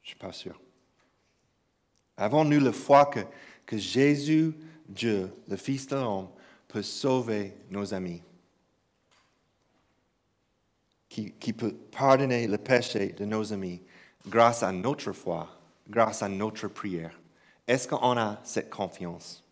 Je 0.03 0.07
ne 0.07 0.09
suis 0.09 0.17
pas 0.17 0.33
sûr. 0.33 0.61
Avons-nous 2.17 2.61
le 2.61 2.73
foi 2.73 3.07
que, 3.07 3.21
que 3.67 3.77
Jésus, 3.77 4.55
Dieu, 4.89 5.33
le 5.49 5.57
Fils 5.57 5.87
de 5.89 5.97
l'homme, 5.97 6.29
peut 6.69 6.83
sauver 6.83 7.57
nos 7.71 7.93
amis? 7.93 8.23
Qui, 11.09 11.33
qui 11.33 11.53
peut 11.53 11.75
pardonner 11.75 12.47
le 12.47 12.59
péché 12.59 13.09
de 13.09 13.25
nos 13.25 13.53
amis 13.53 13.83
grâce 14.29 14.63
à 14.63 14.71
notre 14.71 15.13
foi, 15.13 15.58
grâce 15.89 16.23
à 16.23 16.29
notre 16.29 16.69
prière. 16.69 17.19
Est-ce 17.67 17.89
qu'on 17.89 18.17
a 18.17 18.41
cette 18.45 18.71
confiance? 18.71 19.45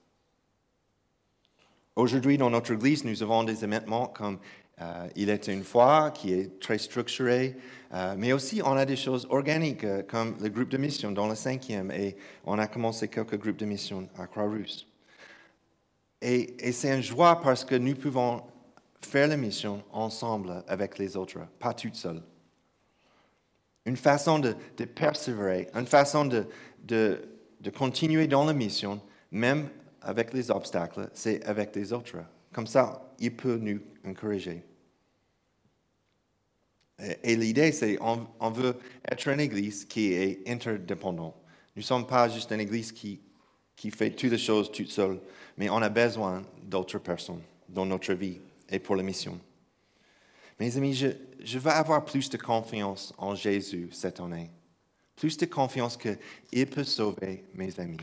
Aujourd'hui, 1.95 2.37
dans 2.37 2.51
notre 2.51 2.73
Église, 2.73 3.05
nous 3.05 3.23
avons 3.23 3.45
des 3.45 3.65
événements 3.65 4.07
comme 4.09 4.39
euh, 4.81 5.09
Il 5.17 5.31
était 5.31 5.53
une 5.53 5.65
fois, 5.65 6.11
qui 6.11 6.35
est 6.35 6.61
très 6.61 6.79
structuré, 6.79 7.57
euh, 7.95 8.15
mais 8.19 8.33
aussi 8.33 8.61
on 8.63 8.73
a 8.73 8.85
des 8.85 8.97
choses 8.97 9.27
organiques, 9.31 9.85
euh, 9.85 10.03
comme 10.03 10.37
le 10.41 10.51
groupe 10.51 10.69
de 10.69 10.77
mission 10.77 11.11
dans 11.11 11.27
le 11.27 11.35
cinquième, 11.35 11.91
et 11.91 12.17
on 12.45 12.59
a 12.59 12.67
commencé 12.67 13.09
quelques 13.09 13.39
groupes 13.39 13.57
de 13.57 13.65
mission 13.65 14.09
à 14.19 14.27
Croix-Rousse. 14.27 14.87
Et, 16.21 16.69
et 16.69 16.73
c'est 16.73 16.95
une 16.95 17.03
joie 17.03 17.41
parce 17.41 17.65
que 17.65 17.75
nous 17.75 17.95
pouvons 17.95 18.43
faire 19.01 19.29
la 19.29 19.37
mission 19.37 19.83
ensemble 19.93 20.65
avec 20.69 20.99
les 20.99 21.17
autres, 21.17 21.39
pas 21.59 21.73
toutes 21.73 21.95
seules 21.95 22.23
une 23.87 23.97
façon 23.97 24.41
de, 24.41 24.55
persévérer, 24.85 25.69
une 25.75 25.87
façon 25.87 26.27
de, 26.27 26.47
continuer 27.75 28.27
dans 28.27 28.45
la 28.45 28.53
mission, 28.53 29.01
même 29.31 29.69
avec 30.03 30.33
les 30.33 30.51
obstacles, 30.51 31.09
c'est 31.15 31.45
avec 31.45 31.75
les 31.75 31.93
autres. 31.93 32.19
Comme 32.53 32.67
ça, 32.67 33.13
il 33.19 33.35
peut 33.35 33.57
nous 33.57 33.81
encourager. 34.05 34.63
Et, 37.23 37.37
l'idée, 37.37 37.73
c'est 37.73 37.99
on, 38.01 38.51
veut 38.51 38.77
être 39.11 39.29
une 39.29 39.41
église 39.41 39.85
qui 39.85 40.13
est 40.13 40.49
interdépendante. 40.49 41.35
Nous 41.75 41.81
ne 41.81 41.87
sommes 41.87 42.07
pas 42.07 42.29
juste 42.29 42.51
une 42.53 42.61
église 42.61 42.91
qui, 42.91 43.21
qui 43.77 43.91
fait 43.91 44.11
toutes 44.11 44.31
les 44.31 44.39
choses 44.39 44.73
toute 44.73 44.91
seule, 44.91 45.21
mais 45.59 45.69
on 45.69 45.77
a 45.83 45.91
besoin 45.91 46.43
d'autres 46.63 46.99
personnes 46.99 47.43
dans 47.69 47.85
notre 47.85 48.15
vie 48.15 48.41
et 48.71 48.79
pour 48.79 48.97
la 48.97 49.03
mission. 49.03 49.39
Mes 50.59 50.75
amis, 50.77 50.95
je, 50.95 51.09
veux 51.41 51.71
avoir 51.71 52.05
plus 52.05 52.31
de 52.31 52.37
confiance 52.37 53.13
en 53.19 53.35
Jésus 53.35 53.89
cette 53.93 54.21
année. 54.21 54.51
Plus 55.17 55.37
de 55.37 55.47
confiance 55.47 55.97
qu'il 55.97 56.67
peut 56.67 56.85
sauver 56.85 57.45
mes 57.55 57.79
amis. 57.81 58.01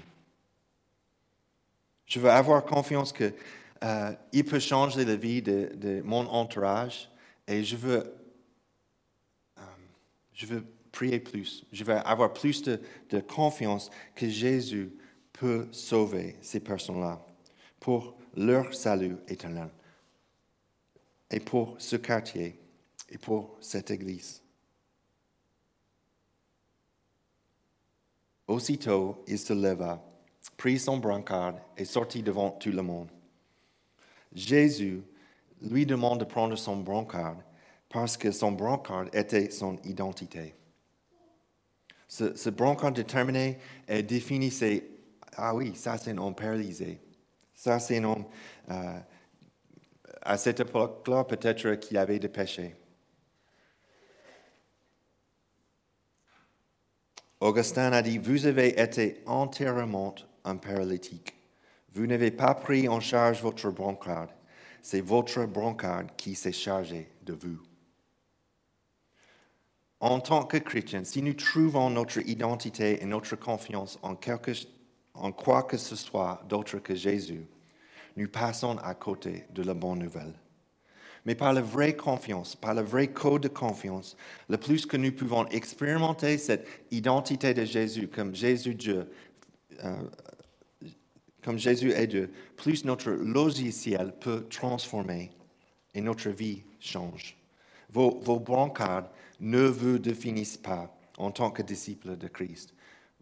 Je 2.06 2.19
veux 2.19 2.30
avoir 2.30 2.65
confiance 2.65 3.13
qu'il 3.13 3.34
euh, 3.84 4.43
peut 4.48 4.60
changer 4.60 5.06
la 5.06 5.15
vie 5.15 5.41
de, 5.41 6.02
mon 6.04 6.28
entourage 6.28 7.10
et 7.48 7.63
je 7.63 7.76
veux, 7.76 8.13
euh, 9.58 9.62
je 10.34 10.46
veux 10.46 10.65
prier 10.91 11.19
plus. 11.19 11.65
Je 11.72 11.84
veux 11.84 11.96
avoir 11.96 12.34
plus 12.34 12.63
de 12.63 13.19
confiance 13.22 13.89
que 14.15 14.28
Jésus 14.28 14.91
peut 15.34 15.67
sauver 15.72 16.38
ces 16.41 16.60
personnes-là 16.60 17.19
pour 17.80 18.15
leur 18.36 18.74
salut 18.74 19.17
éternel 19.28 19.69
et 21.30 21.39
pour 21.39 21.76
ce 21.80 21.96
quartier 21.96 22.60
et 23.13 23.17
pour 23.17 23.56
cette 23.62 23.91
église. 23.91 24.41
Aussitôt, 28.47 29.23
il 29.28 29.38
se 29.39 29.54
leva, 29.54 30.04
prit 30.58 30.80
son 30.80 30.97
brancard 30.97 31.56
et 31.78 31.86
sortit 31.86 32.23
devant 32.23 32.49
tout 32.49 32.71
le 32.71 32.82
monde. 32.82 33.10
Jésus 34.34 35.04
lui 35.62 35.86
demande 35.86 36.21
de 36.21 36.26
prendre 36.26 36.56
son 36.58 36.78
brancard 36.78 37.38
parce 37.88 38.17
que 38.17 38.32
son 38.32 38.52
brancard 38.52 39.06
était 39.13 39.52
son 39.52 39.78
identité. 39.84 40.56
Ce, 42.08 42.49
brancard 42.49 42.91
déterminé 42.91 43.60
et 43.88 44.04
définissait, 44.04 44.88
ah 45.36 45.56
oui, 45.56 45.76
ça 45.76 45.97
c'est 45.97 46.12
un 46.12 46.17
homme 46.17 46.36
paralysé, 46.36 46.99
ça 47.56 47.80
c'est 47.80 47.97
un 47.97 48.04
homme 48.04 48.26
euh, 48.69 48.99
à 50.21 50.38
cette 50.38 50.60
époque-là, 50.60 51.23
peut-être 51.23 51.76
qu'il 51.76 51.97
avait 51.97 52.19
des 52.19 52.30
péchés. 52.30 52.76
Augustin 57.43 57.91
a 57.91 58.01
dit, 58.01 58.19
vous 58.19 58.45
avez 58.45 58.79
été 58.82 59.21
entièrement 59.25 60.15
un 60.45 60.56
paralytique. 60.56 61.36
Vous 61.93 62.08
n'avez 62.08 62.32
pas 62.32 62.56
pris 62.56 62.88
en 62.88 63.01
charge 63.01 63.41
votre 63.41 63.69
brancard. 63.69 64.29
C'est 64.82 65.01
votre 65.01 65.45
brancard 65.45 66.06
qui 66.15 66.36
s'est 66.36 66.53
chargé 66.53 67.10
de 67.23 67.34
vous. 67.34 67.60
En 69.99 70.21
tant 70.21 70.45
que 70.45 70.56
chrétiens, 70.56 71.03
si 71.03 71.21
nous 71.21 71.34
trouvons 71.34 71.89
notre 71.89 72.25
identité 72.25 73.03
et 73.03 73.06
notre 73.06 73.36
confiance 73.36 73.99
en, 74.03 74.15
quelque, 74.15 74.53
en 75.13 75.34
quoi 75.34 75.63
que 75.63 75.75
ce 75.75 75.97
soit 75.97 76.41
d'autre 76.47 76.79
que 76.79 76.95
Jésus, 76.95 77.45
nous 78.15 78.29
passons 78.29 78.77
à 78.77 78.95
côté 78.95 79.47
de 79.49 79.63
la 79.63 79.73
bonne 79.73 79.99
nouvelle. 79.99 80.34
Mais 81.25 81.36
par 81.36 81.53
la 81.53 81.62
vraie 81.62 81.95
confiance, 81.95 82.55
par 82.55 82.73
le 82.73 82.81
vrai 82.81 83.07
code 83.07 83.43
de 83.43 83.47
confiance, 83.47 84.17
le 84.49 84.57
plus 84.57 84.86
que 84.86 84.97
nous 84.97 85.12
pouvons 85.12 85.47
expérimenter 85.47 86.38
cette 86.38 86.67
identité 86.91 87.53
de 87.53 87.63
Jésus 87.63 88.07
comme 88.07 88.36
Jésus 88.36 88.75
Dieu, 88.75 89.09
euh, 89.83 89.95
comme 91.43 91.57
Jésus 91.57 91.91
est 91.91 92.07
Dieu, 92.07 92.31
plus 92.57 92.83
notre 92.86 93.12
logiciel 93.12 94.13
peut 94.19 94.45
transformer 94.49 95.31
et 95.93 96.01
notre 96.01 96.29
vie 96.29 96.63
change. 96.79 97.38
Vos, 97.89 98.19
vos 98.21 98.39
brancards 98.39 99.09
ne 99.39 99.65
vous 99.65 99.99
définissent 99.99 100.57
pas 100.57 100.93
en 101.17 101.31
tant 101.31 101.51
que 101.51 101.62
disciples 101.62 102.17
de 102.17 102.27
Christ. 102.27 102.73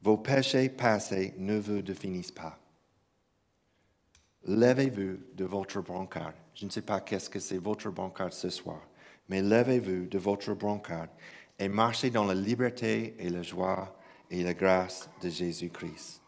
Vos 0.02 0.18
péchés 0.18 0.70
passés 0.70 1.34
ne 1.38 1.60
vous 1.60 1.82
définissent 1.82 2.32
pas. 2.32 2.58
Levez-vous 4.48 5.20
de 5.36 5.46
votre 5.46 5.82
brancard. 5.82 6.34
Je 6.56 6.66
ne 6.66 6.72
sais 6.72 6.82
pas 6.82 7.00
qu'est-ce 7.00 7.30
que 7.30 7.40
c'est 7.40 7.60
votre 7.60 7.90
brancard 7.92 8.34
ce 8.34 8.50
soir, 8.50 8.82
mais 9.30 9.42
levez-vous 9.42 10.08
de 10.08 10.18
votre 10.18 10.54
brancard 10.54 11.08
et 11.60 11.70
marchez 11.70 12.10
dans 12.10 12.26
la 12.26 12.34
liberté 12.34 13.16
et 13.20 13.30
la 13.30 13.44
joie 13.44 13.96
et 14.32 14.44
la 14.44 14.56
grâce 14.56 15.10
de 15.22 15.30
Jésus-Christ. 15.30 16.22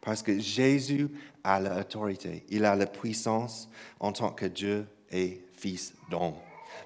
Parce 0.00 0.22
que 0.22 0.40
Jésus 0.40 1.08
a 1.44 1.60
l'autorité, 1.60 2.44
il 2.48 2.64
a 2.64 2.74
la 2.74 2.86
puissance 2.86 3.70
en 4.00 4.10
tant 4.12 4.32
que 4.32 4.46
Dieu 4.46 4.86
et 5.12 5.44
Fils 5.54 5.94
d'homme. 6.10 6.34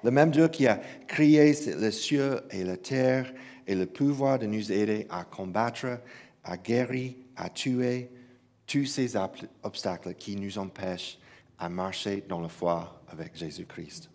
Le 0.03 0.11
même 0.11 0.29
Dieu 0.29 0.47
qui 0.47 0.67
a 0.67 0.79
créé 1.07 1.53
les 1.53 1.91
cieux 1.91 2.41
et 2.51 2.63
la 2.63 2.77
terre 2.77 3.33
et 3.65 3.73
le 3.73 3.87
pouvoir 3.87 4.37
de 4.37 4.45
nous 4.45 4.71
aider 4.71 5.07
à 5.09 5.23
combattre, 5.23 5.99
à 6.43 6.55
guérir, 6.55 7.15
à 7.35 7.49
tuer, 7.49 8.11
tous 8.67 8.85
ces 8.85 9.15
obstacles 9.63 10.13
qui 10.13 10.35
nous 10.35 10.57
empêchent 10.57 11.17
à 11.57 11.69
marcher 11.69 12.23
dans 12.27 12.41
la 12.41 12.49
foi 12.49 13.01
avec 13.07 13.35
Jésus-Christ. 13.35 14.09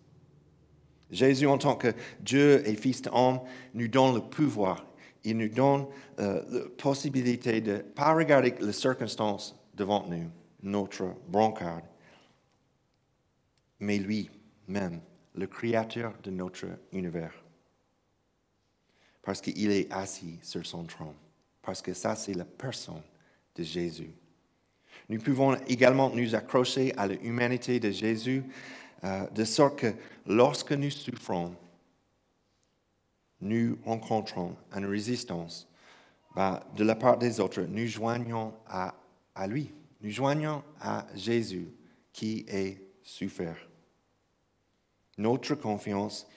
Jésus, 1.11 1.47
en 1.47 1.57
tant 1.57 1.75
que 1.75 1.93
Dieu 2.19 2.67
et 2.67 2.75
Fils 2.75 3.01
d'homme, 3.01 3.41
nous 3.73 3.87
donne 3.87 4.15
le 4.15 4.21
pouvoir. 4.21 4.85
Il 5.23 5.37
nous 5.37 5.49
donne 5.49 5.87
euh, 6.19 6.43
la 6.49 6.69
possibilité 6.77 7.61
de 7.61 7.73
ne 7.73 7.77
pas 7.79 8.13
regarder 8.13 8.55
les 8.59 8.73
circonstances 8.73 9.55
devant 9.73 10.05
nous, 10.07 10.29
notre 10.61 11.15
brancard, 11.27 11.81
mais 13.79 13.97
lui-même, 13.97 15.01
le 15.35 15.47
Créateur 15.47 16.13
de 16.23 16.31
notre 16.31 16.67
univers. 16.91 17.33
Parce 19.21 19.41
qu'il 19.41 19.71
est 19.71 19.91
assis 19.91 20.39
sur 20.41 20.65
son 20.65 20.83
trône. 20.83 21.15
Parce 21.61 21.81
que 21.81 21.93
ça, 21.93 22.15
c'est 22.15 22.33
la 22.33 22.45
personne 22.45 23.01
de 23.55 23.63
Jésus. 23.63 24.13
Nous 25.09 25.19
pouvons 25.19 25.55
également 25.67 26.09
nous 26.09 26.35
accrocher 26.35 26.93
à 26.97 27.07
l'humanité 27.07 27.79
de 27.79 27.91
Jésus, 27.91 28.43
euh, 29.03 29.27
de 29.29 29.43
sorte 29.43 29.79
que 29.79 29.93
lorsque 30.25 30.71
nous 30.71 30.89
souffrons, 30.89 31.55
nous 33.41 33.77
rencontrons 33.83 34.55
une 34.75 34.85
résistance 34.85 35.67
bah, 36.35 36.65
de 36.75 36.83
la 36.83 36.95
part 36.95 37.17
des 37.17 37.39
autres. 37.39 37.61
Nous 37.61 37.87
joignons 37.87 38.53
à, 38.67 38.95
à 39.35 39.47
lui, 39.47 39.73
nous 40.01 40.09
joignons 40.09 40.63
à 40.79 41.05
Jésus 41.15 41.67
qui 42.13 42.45
est 42.47 42.81
souffert. 43.03 43.57
Notre 45.17 45.55
confiance 45.55 46.27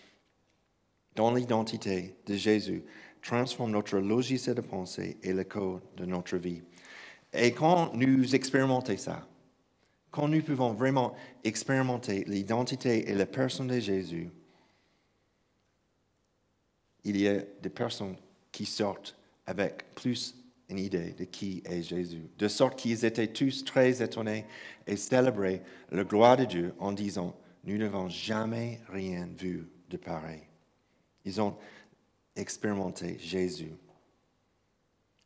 dans 1.14 1.32
l'identité 1.32 2.16
de 2.26 2.34
Jésus 2.34 2.84
transforme 3.22 3.72
notre 3.72 3.98
logiciel 3.98 4.54
de 4.54 4.60
pensée 4.60 5.16
et 5.22 5.32
le 5.32 5.44
code 5.44 5.80
de 5.96 6.04
notre 6.04 6.36
vie. 6.36 6.62
Et 7.36 7.52
quand 7.52 7.92
nous 7.94 8.34
expérimentons 8.34 8.96
ça, 8.96 9.26
quand 10.10 10.28
nous 10.28 10.42
pouvons 10.42 10.72
vraiment 10.72 11.14
expérimenter 11.44 12.24
l'identité 12.26 13.10
et 13.10 13.14
la 13.14 13.26
personne 13.26 13.66
de 13.66 13.78
Jésus, 13.78 14.30
il 17.04 17.20
y 17.20 17.28
a 17.28 17.40
des 17.62 17.70
personnes 17.70 18.16
qui 18.50 18.64
sortent 18.64 19.16
avec 19.46 19.94
plus 19.94 20.34
une 20.68 20.78
idée 20.78 21.12
de 21.12 21.24
qui 21.24 21.62
est 21.64 21.82
Jésus. 21.82 22.22
De 22.38 22.48
sorte 22.48 22.78
qu'ils 22.78 23.04
étaient 23.04 23.28
tous 23.28 23.64
très 23.64 24.02
étonnés 24.02 24.46
et 24.86 24.96
célébraient 24.96 25.62
la 25.92 26.04
gloire 26.04 26.36
de 26.36 26.44
Dieu 26.44 26.74
en 26.78 26.92
disant, 26.92 27.36
nous 27.64 27.78
n'avons 27.78 28.08
jamais 28.08 28.80
rien 28.88 29.28
vu 29.38 29.68
de 29.90 29.96
pareil. 29.96 30.42
Ils 31.24 31.40
ont 31.40 31.56
expérimenté 32.34 33.18
Jésus. 33.20 33.72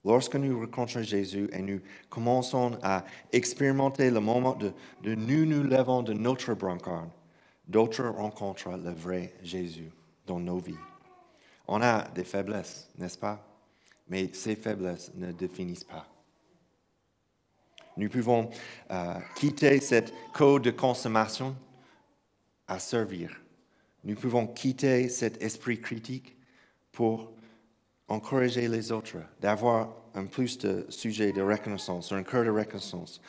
Lorsque 0.04 0.36
nous 0.36 0.58
rencontrons 0.58 1.02
Jésus 1.02 1.48
et 1.52 1.60
nous 1.60 1.80
commençons 2.08 2.78
à 2.82 3.04
expérimenter 3.32 4.10
le 4.10 4.20
moment 4.20 4.54
de, 4.54 4.72
nous 5.04 5.44
nous 5.44 5.62
levons 5.62 6.02
de 6.02 6.14
notre 6.14 6.54
brancard, 6.54 7.08
d'autres 7.68 8.06
rencontrent 8.06 8.76
le 8.76 8.92
vrai 8.92 9.34
Jésus 9.42 9.90
dans 10.26 10.40
nos 10.40 10.58
vies. 10.58 10.74
On 11.68 11.82
a 11.82 12.08
des 12.08 12.24
faiblesses, 12.24 12.88
n'est-ce 12.98 13.18
pas? 13.18 13.46
Mais 14.08 14.30
ces 14.32 14.56
faiblesses 14.56 15.12
ne 15.14 15.32
définissent 15.32 15.84
pas. 15.84 16.06
Nous 17.96 18.08
pouvons 18.08 18.50
euh, 18.90 19.14
quitter 19.36 19.80
cette 19.80 20.12
code 20.32 20.62
de 20.62 20.70
consommation 20.70 21.54
à 22.66 22.78
servir. 22.78 23.40
Nous 24.04 24.14
pouvons 24.14 24.46
quitter 24.46 25.08
cet 25.10 25.42
esprit 25.42 25.80
critique 25.80 26.36
pour 26.92 27.32
encourager 28.10 28.68
les 28.68 28.92
autres, 28.92 29.18
d'avoir 29.40 29.88
un 30.14 30.26
plus 30.26 30.58
de 30.58 30.84
sujet 30.90 31.32
de 31.32 31.40
reconnaissance, 31.40 32.12
un 32.12 32.24
cœur 32.24 32.44
de 32.44 32.50
reconnaissance, 32.50 33.22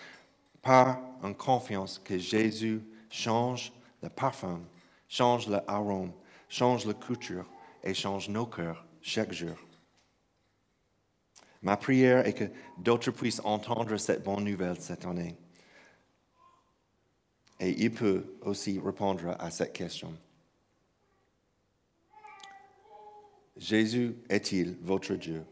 par 0.61 0.99
une 1.23 1.35
confiance 1.35 2.01
que 2.03 2.17
Jésus 2.17 2.81
change 3.09 3.71
le 4.01 4.09
parfum, 4.09 4.59
change 5.07 5.47
l'arôme, 5.47 6.11
change 6.49 6.85
la 6.85 6.95
couture 6.95 7.45
et 7.83 7.93
change 7.93 8.27
nos 8.27 8.47
cœurs 8.47 8.83
chaque 9.01 9.31
jour. 9.31 9.55
Ma 11.61 11.77
prière 11.77 12.25
est 12.25 12.33
que 12.33 12.49
d'autres 12.79 13.11
puissent 13.11 13.41
entendre 13.43 13.95
cette 13.97 14.23
bonne 14.23 14.43
nouvelle 14.43 14.81
cette 14.81 15.05
année. 15.05 15.35
Et 17.59 17.69
il 17.83 17.93
peut 17.93 18.33
aussi 18.41 18.79
répondre 18.83 19.35
à 19.39 19.51
cette 19.51 19.73
question. 19.73 20.11
Jésus 23.61 24.15
est-il 24.27 24.75
votre 24.81 25.13
Dieu? 25.13 25.43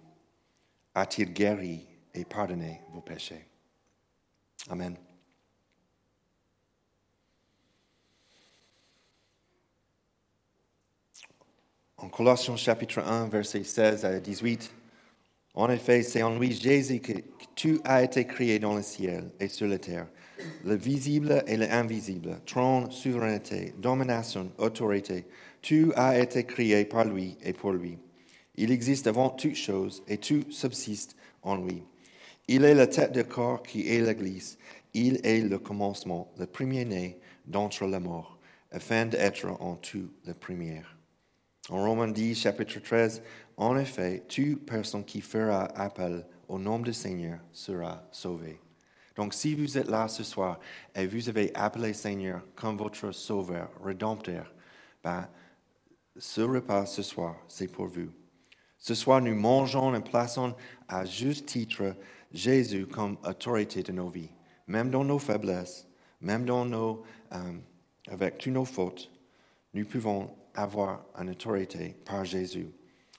A-t-il 0.95 1.31
guéri 1.31 1.85
et 2.15 2.25
pardonné 2.25 2.81
vos 2.91 3.01
péchés? 3.01 3.45
Amen. 4.67 4.97
En 11.97 12.09
Colossiens 12.09 12.55
chapitre 12.55 12.99
1, 12.99 13.27
versets 13.27 13.63
16 13.63 14.03
à 14.03 14.19
18, 14.19 14.73
en 15.53 15.69
effet, 15.69 16.01
c'est 16.01 16.23
en 16.23 16.39
lui, 16.39 16.51
Jésus, 16.51 17.01
que 17.01 17.13
tout 17.55 17.79
a 17.83 18.01
été 18.01 18.25
créé 18.25 18.57
dans 18.57 18.73
le 18.73 18.81
ciel 18.81 19.29
et 19.39 19.49
sur 19.49 19.67
la 19.67 19.77
terre, 19.77 20.07
le 20.65 20.75
visible 20.75 21.43
et 21.45 21.57
l'invisible, 21.57 22.39
trône, 22.47 22.89
souveraineté, 22.89 23.75
domination, 23.77 24.51
autorité. 24.57 25.25
Tout 25.61 25.91
a 25.95 26.17
été 26.17 26.43
créé 26.45 26.85
par 26.85 27.05
lui 27.05 27.37
et 27.43 27.53
pour 27.53 27.71
lui. 27.71 27.97
Il 28.55 28.71
existe 28.71 29.07
avant 29.07 29.29
toutes 29.29 29.55
choses 29.55 30.03
et 30.07 30.17
tout 30.17 30.43
subsiste 30.49 31.15
en 31.41 31.57
lui. 31.57 31.83
Il 32.47 32.63
est 32.63 32.73
la 32.73 32.87
tête 32.87 33.11
du 33.11 33.23
corps 33.23 33.61
qui 33.63 33.87
est 33.87 34.01
l'Église. 34.01 34.57
Il 34.93 35.19
est 35.23 35.41
le 35.41 35.59
commencement, 35.59 36.31
le 36.37 36.45
premier-né 36.45 37.19
d'entre 37.45 37.85
les 37.85 37.99
morts, 37.99 38.39
afin 38.71 39.05
d'être 39.05 39.45
en 39.61 39.75
tout 39.75 40.09
le 40.25 40.33
premier. 40.33 40.81
En 41.69 41.83
Romains 41.83 42.07
10, 42.07 42.35
chapitre 42.35 42.79
13, 42.79 43.21
en 43.57 43.77
effet, 43.77 44.23
toute 44.27 44.65
personne 44.65 45.05
qui 45.05 45.21
fera 45.21 45.65
appel 45.79 46.25
au 46.47 46.57
nom 46.57 46.79
du 46.79 46.93
Seigneur 46.93 47.39
sera 47.51 48.07
sauvée. 48.11 48.59
Donc, 49.15 49.33
si 49.33 49.53
vous 49.53 49.77
êtes 49.77 49.89
là 49.89 50.07
ce 50.07 50.23
soir 50.23 50.59
et 50.95 51.05
vous 51.05 51.29
avez 51.29 51.51
appelé 51.53 51.93
Seigneur 51.93 52.41
comme 52.55 52.77
votre 52.77 53.11
sauveur, 53.11 53.69
rédempteur, 53.83 54.51
ben, 55.03 55.27
ce 56.19 56.41
repas 56.41 56.85
ce 56.85 57.01
soir, 57.01 57.35
c'est 57.47 57.71
pour 57.71 57.87
vous. 57.87 58.09
Ce 58.77 58.93
soir, 58.93 59.21
nous 59.21 59.35
mangeons 59.35 59.95
et 59.95 60.01
plaçons 60.01 60.53
à 60.87 61.05
juste 61.05 61.47
titre 61.47 61.95
Jésus 62.31 62.85
comme 62.85 63.17
autorité 63.25 63.81
de 63.83 63.91
nos 63.91 64.09
vies, 64.09 64.29
même 64.67 64.89
dans 64.89 65.03
nos 65.03 65.19
faiblesses, 65.19 65.87
même 66.21 66.45
dans 66.45 66.65
nos, 66.65 67.03
euh, 67.33 67.53
avec 68.09 68.37
toutes 68.37 68.53
nos 68.53 68.65
fautes, 68.65 69.09
nous 69.73 69.85
pouvons 69.85 70.29
avoir 70.53 71.05
une 71.19 71.29
autorité 71.29 71.95
par 72.05 72.25
Jésus. 72.25 72.67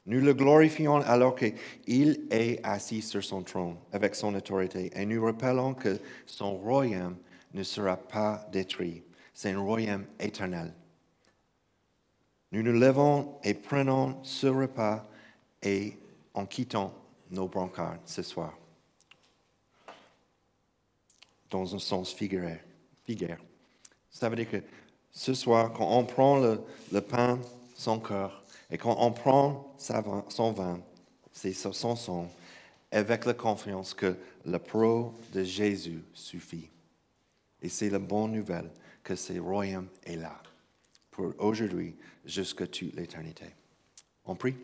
Nous 0.06 0.20
le 0.20 0.34
glorifions 0.34 0.96
alors 0.96 1.36
qu'il 1.36 2.26
est 2.30 2.60
assis 2.64 3.02
sur 3.02 3.22
son 3.22 3.42
trône 3.42 3.76
avec 3.92 4.14
son 4.14 4.34
autorité 4.34 4.90
et 4.94 5.06
nous 5.06 5.24
rappelons 5.24 5.74
que 5.74 5.98
son 6.26 6.56
royaume 6.56 7.16
ne 7.52 7.62
sera 7.62 7.96
pas 7.96 8.46
détruit. 8.50 9.04
C'est 9.32 9.52
un 9.52 9.60
royaume 9.60 10.06
éternel. 10.18 10.74
Nous 12.52 12.62
nous 12.62 12.72
levons 12.72 13.38
et 13.44 13.54
prenons 13.54 14.22
ce 14.24 14.46
repas 14.46 15.06
et 15.62 15.96
en 16.34 16.46
quittant 16.46 16.92
nos 17.30 17.46
brancards 17.46 17.98
ce 18.04 18.22
soir. 18.22 18.56
Dans 21.48 21.74
un 21.74 21.78
sens 21.78 22.12
figuré. 22.12 22.60
figuré. 23.04 23.36
Ça 24.10 24.28
veut 24.28 24.36
dire 24.36 24.50
que 24.50 24.62
ce 25.12 25.34
soir, 25.34 25.72
quand 25.72 25.88
on 25.88 26.04
prend 26.04 26.38
le, 26.38 27.00
pain, 27.00 27.38
son 27.76 27.98
cœur, 27.98 28.44
et 28.70 28.78
quand 28.78 28.96
on 28.98 29.12
prend 29.12 29.74
son 29.78 30.52
vin, 30.52 30.80
c'est 31.32 31.52
son 31.52 31.96
sang, 31.96 32.28
avec 32.92 33.24
la 33.24 33.34
confiance 33.34 33.94
que 33.94 34.16
le 34.44 34.58
pro 34.58 35.14
de 35.32 35.44
Jésus 35.44 36.02
suffit. 36.12 36.68
Et 37.62 37.68
c'est 37.68 37.90
la 37.90 37.98
bonne 37.98 38.32
nouvelle 38.32 38.70
que 39.02 39.14
ce 39.14 39.38
royaume 39.38 39.88
est 40.04 40.16
là, 40.16 40.40
pour 41.10 41.34
aujourd'hui 41.38 41.96
jusqu'à 42.24 42.66
toute 42.66 42.94
l'éternité. 42.94 43.46
On 44.24 44.34
prie. 44.34 44.56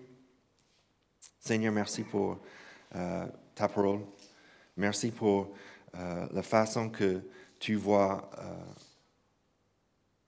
Seigneur, 1.41 1.73
merci 1.73 2.03
pour 2.03 2.39
euh, 2.95 3.27
ta 3.55 3.69
parole. 3.69 4.01
Merci 4.77 5.11
pour 5.11 5.55
euh, 5.95 6.27
la 6.33 6.43
façon 6.43 6.91
que 6.91 7.21
tu 7.59 7.75
vois 7.75 8.31
euh, 8.39 8.43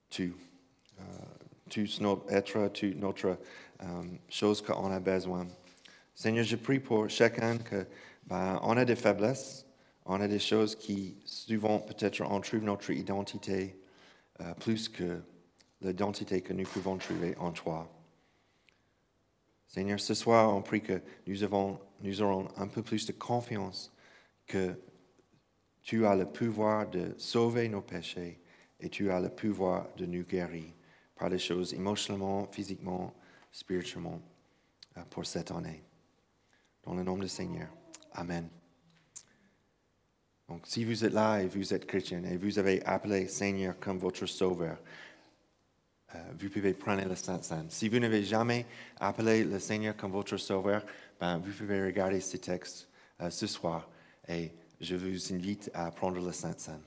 tout, 0.09 0.33
tout 1.69 1.87
notre 2.01 2.31
être, 2.31 2.67
toute 2.69 2.95
notre 2.95 3.37
chose 4.27 4.61
qu'on 4.61 4.91
a 4.91 4.99
besoin. 4.99 5.47
Seigneur, 6.15 6.43
je 6.43 6.55
prie 6.55 6.79
pour 6.79 7.09
chacun 7.09 7.57
que 7.57 7.85
ben, 8.25 8.59
on 8.63 8.75
a 8.75 8.83
des 8.83 8.95
faiblesses, 8.95 9.65
on 10.05 10.19
a 10.19 10.27
des 10.27 10.39
choses 10.39 10.75
qui 10.75 11.15
souvent 11.23 11.79
peut-être 11.79 12.21
on 12.21 12.41
trouve 12.41 12.63
notre 12.63 12.89
identité 12.91 13.79
plus 14.59 14.89
que 14.89 15.21
l'identité 15.81 16.41
que 16.41 16.53
nous 16.53 16.65
pouvons 16.65 16.97
trouver 16.97 17.35
en 17.37 17.51
toi. 17.51 17.89
Seigneur, 19.67 19.99
ce 19.99 20.13
soir, 20.13 20.53
on 20.55 20.61
prie 20.61 20.81
que 20.81 21.01
nous, 21.27 21.43
avons, 21.43 21.79
nous 22.01 22.21
aurons 22.21 22.47
un 22.57 22.67
peu 22.67 22.81
plus 22.81 23.05
de 23.05 23.11
confiance 23.11 23.93
que 24.47 24.75
tu 25.83 26.05
as 26.05 26.15
le 26.15 26.25
pouvoir 26.25 26.89
de 26.89 27.13
sauver 27.17 27.69
nos 27.69 27.81
péchés 27.81 28.39
et 28.79 28.89
tu 28.89 29.11
as 29.11 29.19
le 29.19 29.29
pouvoir 29.29 29.87
de 29.95 30.05
nous 30.05 30.23
guérir 30.23 30.65
par 31.15 31.29
les 31.29 31.39
choses 31.39 31.73
émotionnellement, 31.73 32.47
physiquement, 32.51 33.13
spirituellement 33.51 34.21
euh, 34.97 35.01
pour 35.09 35.25
cette 35.25 35.51
année. 35.51 35.83
Dans 36.83 36.93
le 36.93 37.03
nom 37.03 37.17
du 37.17 37.27
Seigneur. 37.27 37.67
Amen. 38.13 38.49
Donc, 40.47 40.61
si 40.65 40.83
vous 40.83 41.05
êtes 41.05 41.13
là 41.13 41.41
et 41.41 41.47
vous 41.47 41.73
êtes 41.73 41.85
chrétien 41.85 42.23
et 42.23 42.37
vous 42.37 42.57
avez 42.57 42.83
appelé 42.85 43.27
Seigneur 43.27 43.79
comme 43.79 43.99
votre 43.99 44.25
sauveur, 44.25 44.79
vous 46.39 46.49
pouvez 46.49 46.73
prendre 46.73 47.07
le 47.07 47.15
Saint-Saint. 47.15 47.65
Si 47.69 47.89
vous 47.89 47.99
n'avez 47.99 48.23
jamais 48.23 48.65
appelé 48.99 49.43
le 49.43 49.59
Seigneur 49.59 49.95
comme 49.95 50.11
votre 50.11 50.37
sauveur, 50.37 50.83
ben, 51.19 51.37
vous 51.37 51.51
pouvez 51.51 51.85
regarder 51.85 52.19
ce 52.19 52.37
texte 52.37 52.87
euh, 53.21 53.29
ce 53.29 53.47
soir 53.47 53.89
et 54.27 54.51
je 54.79 54.95
vous 54.95 55.33
invite 55.33 55.69
à 55.73 55.91
prendre 55.91 56.23
le 56.23 56.31
Saint-Saint. 56.31 56.79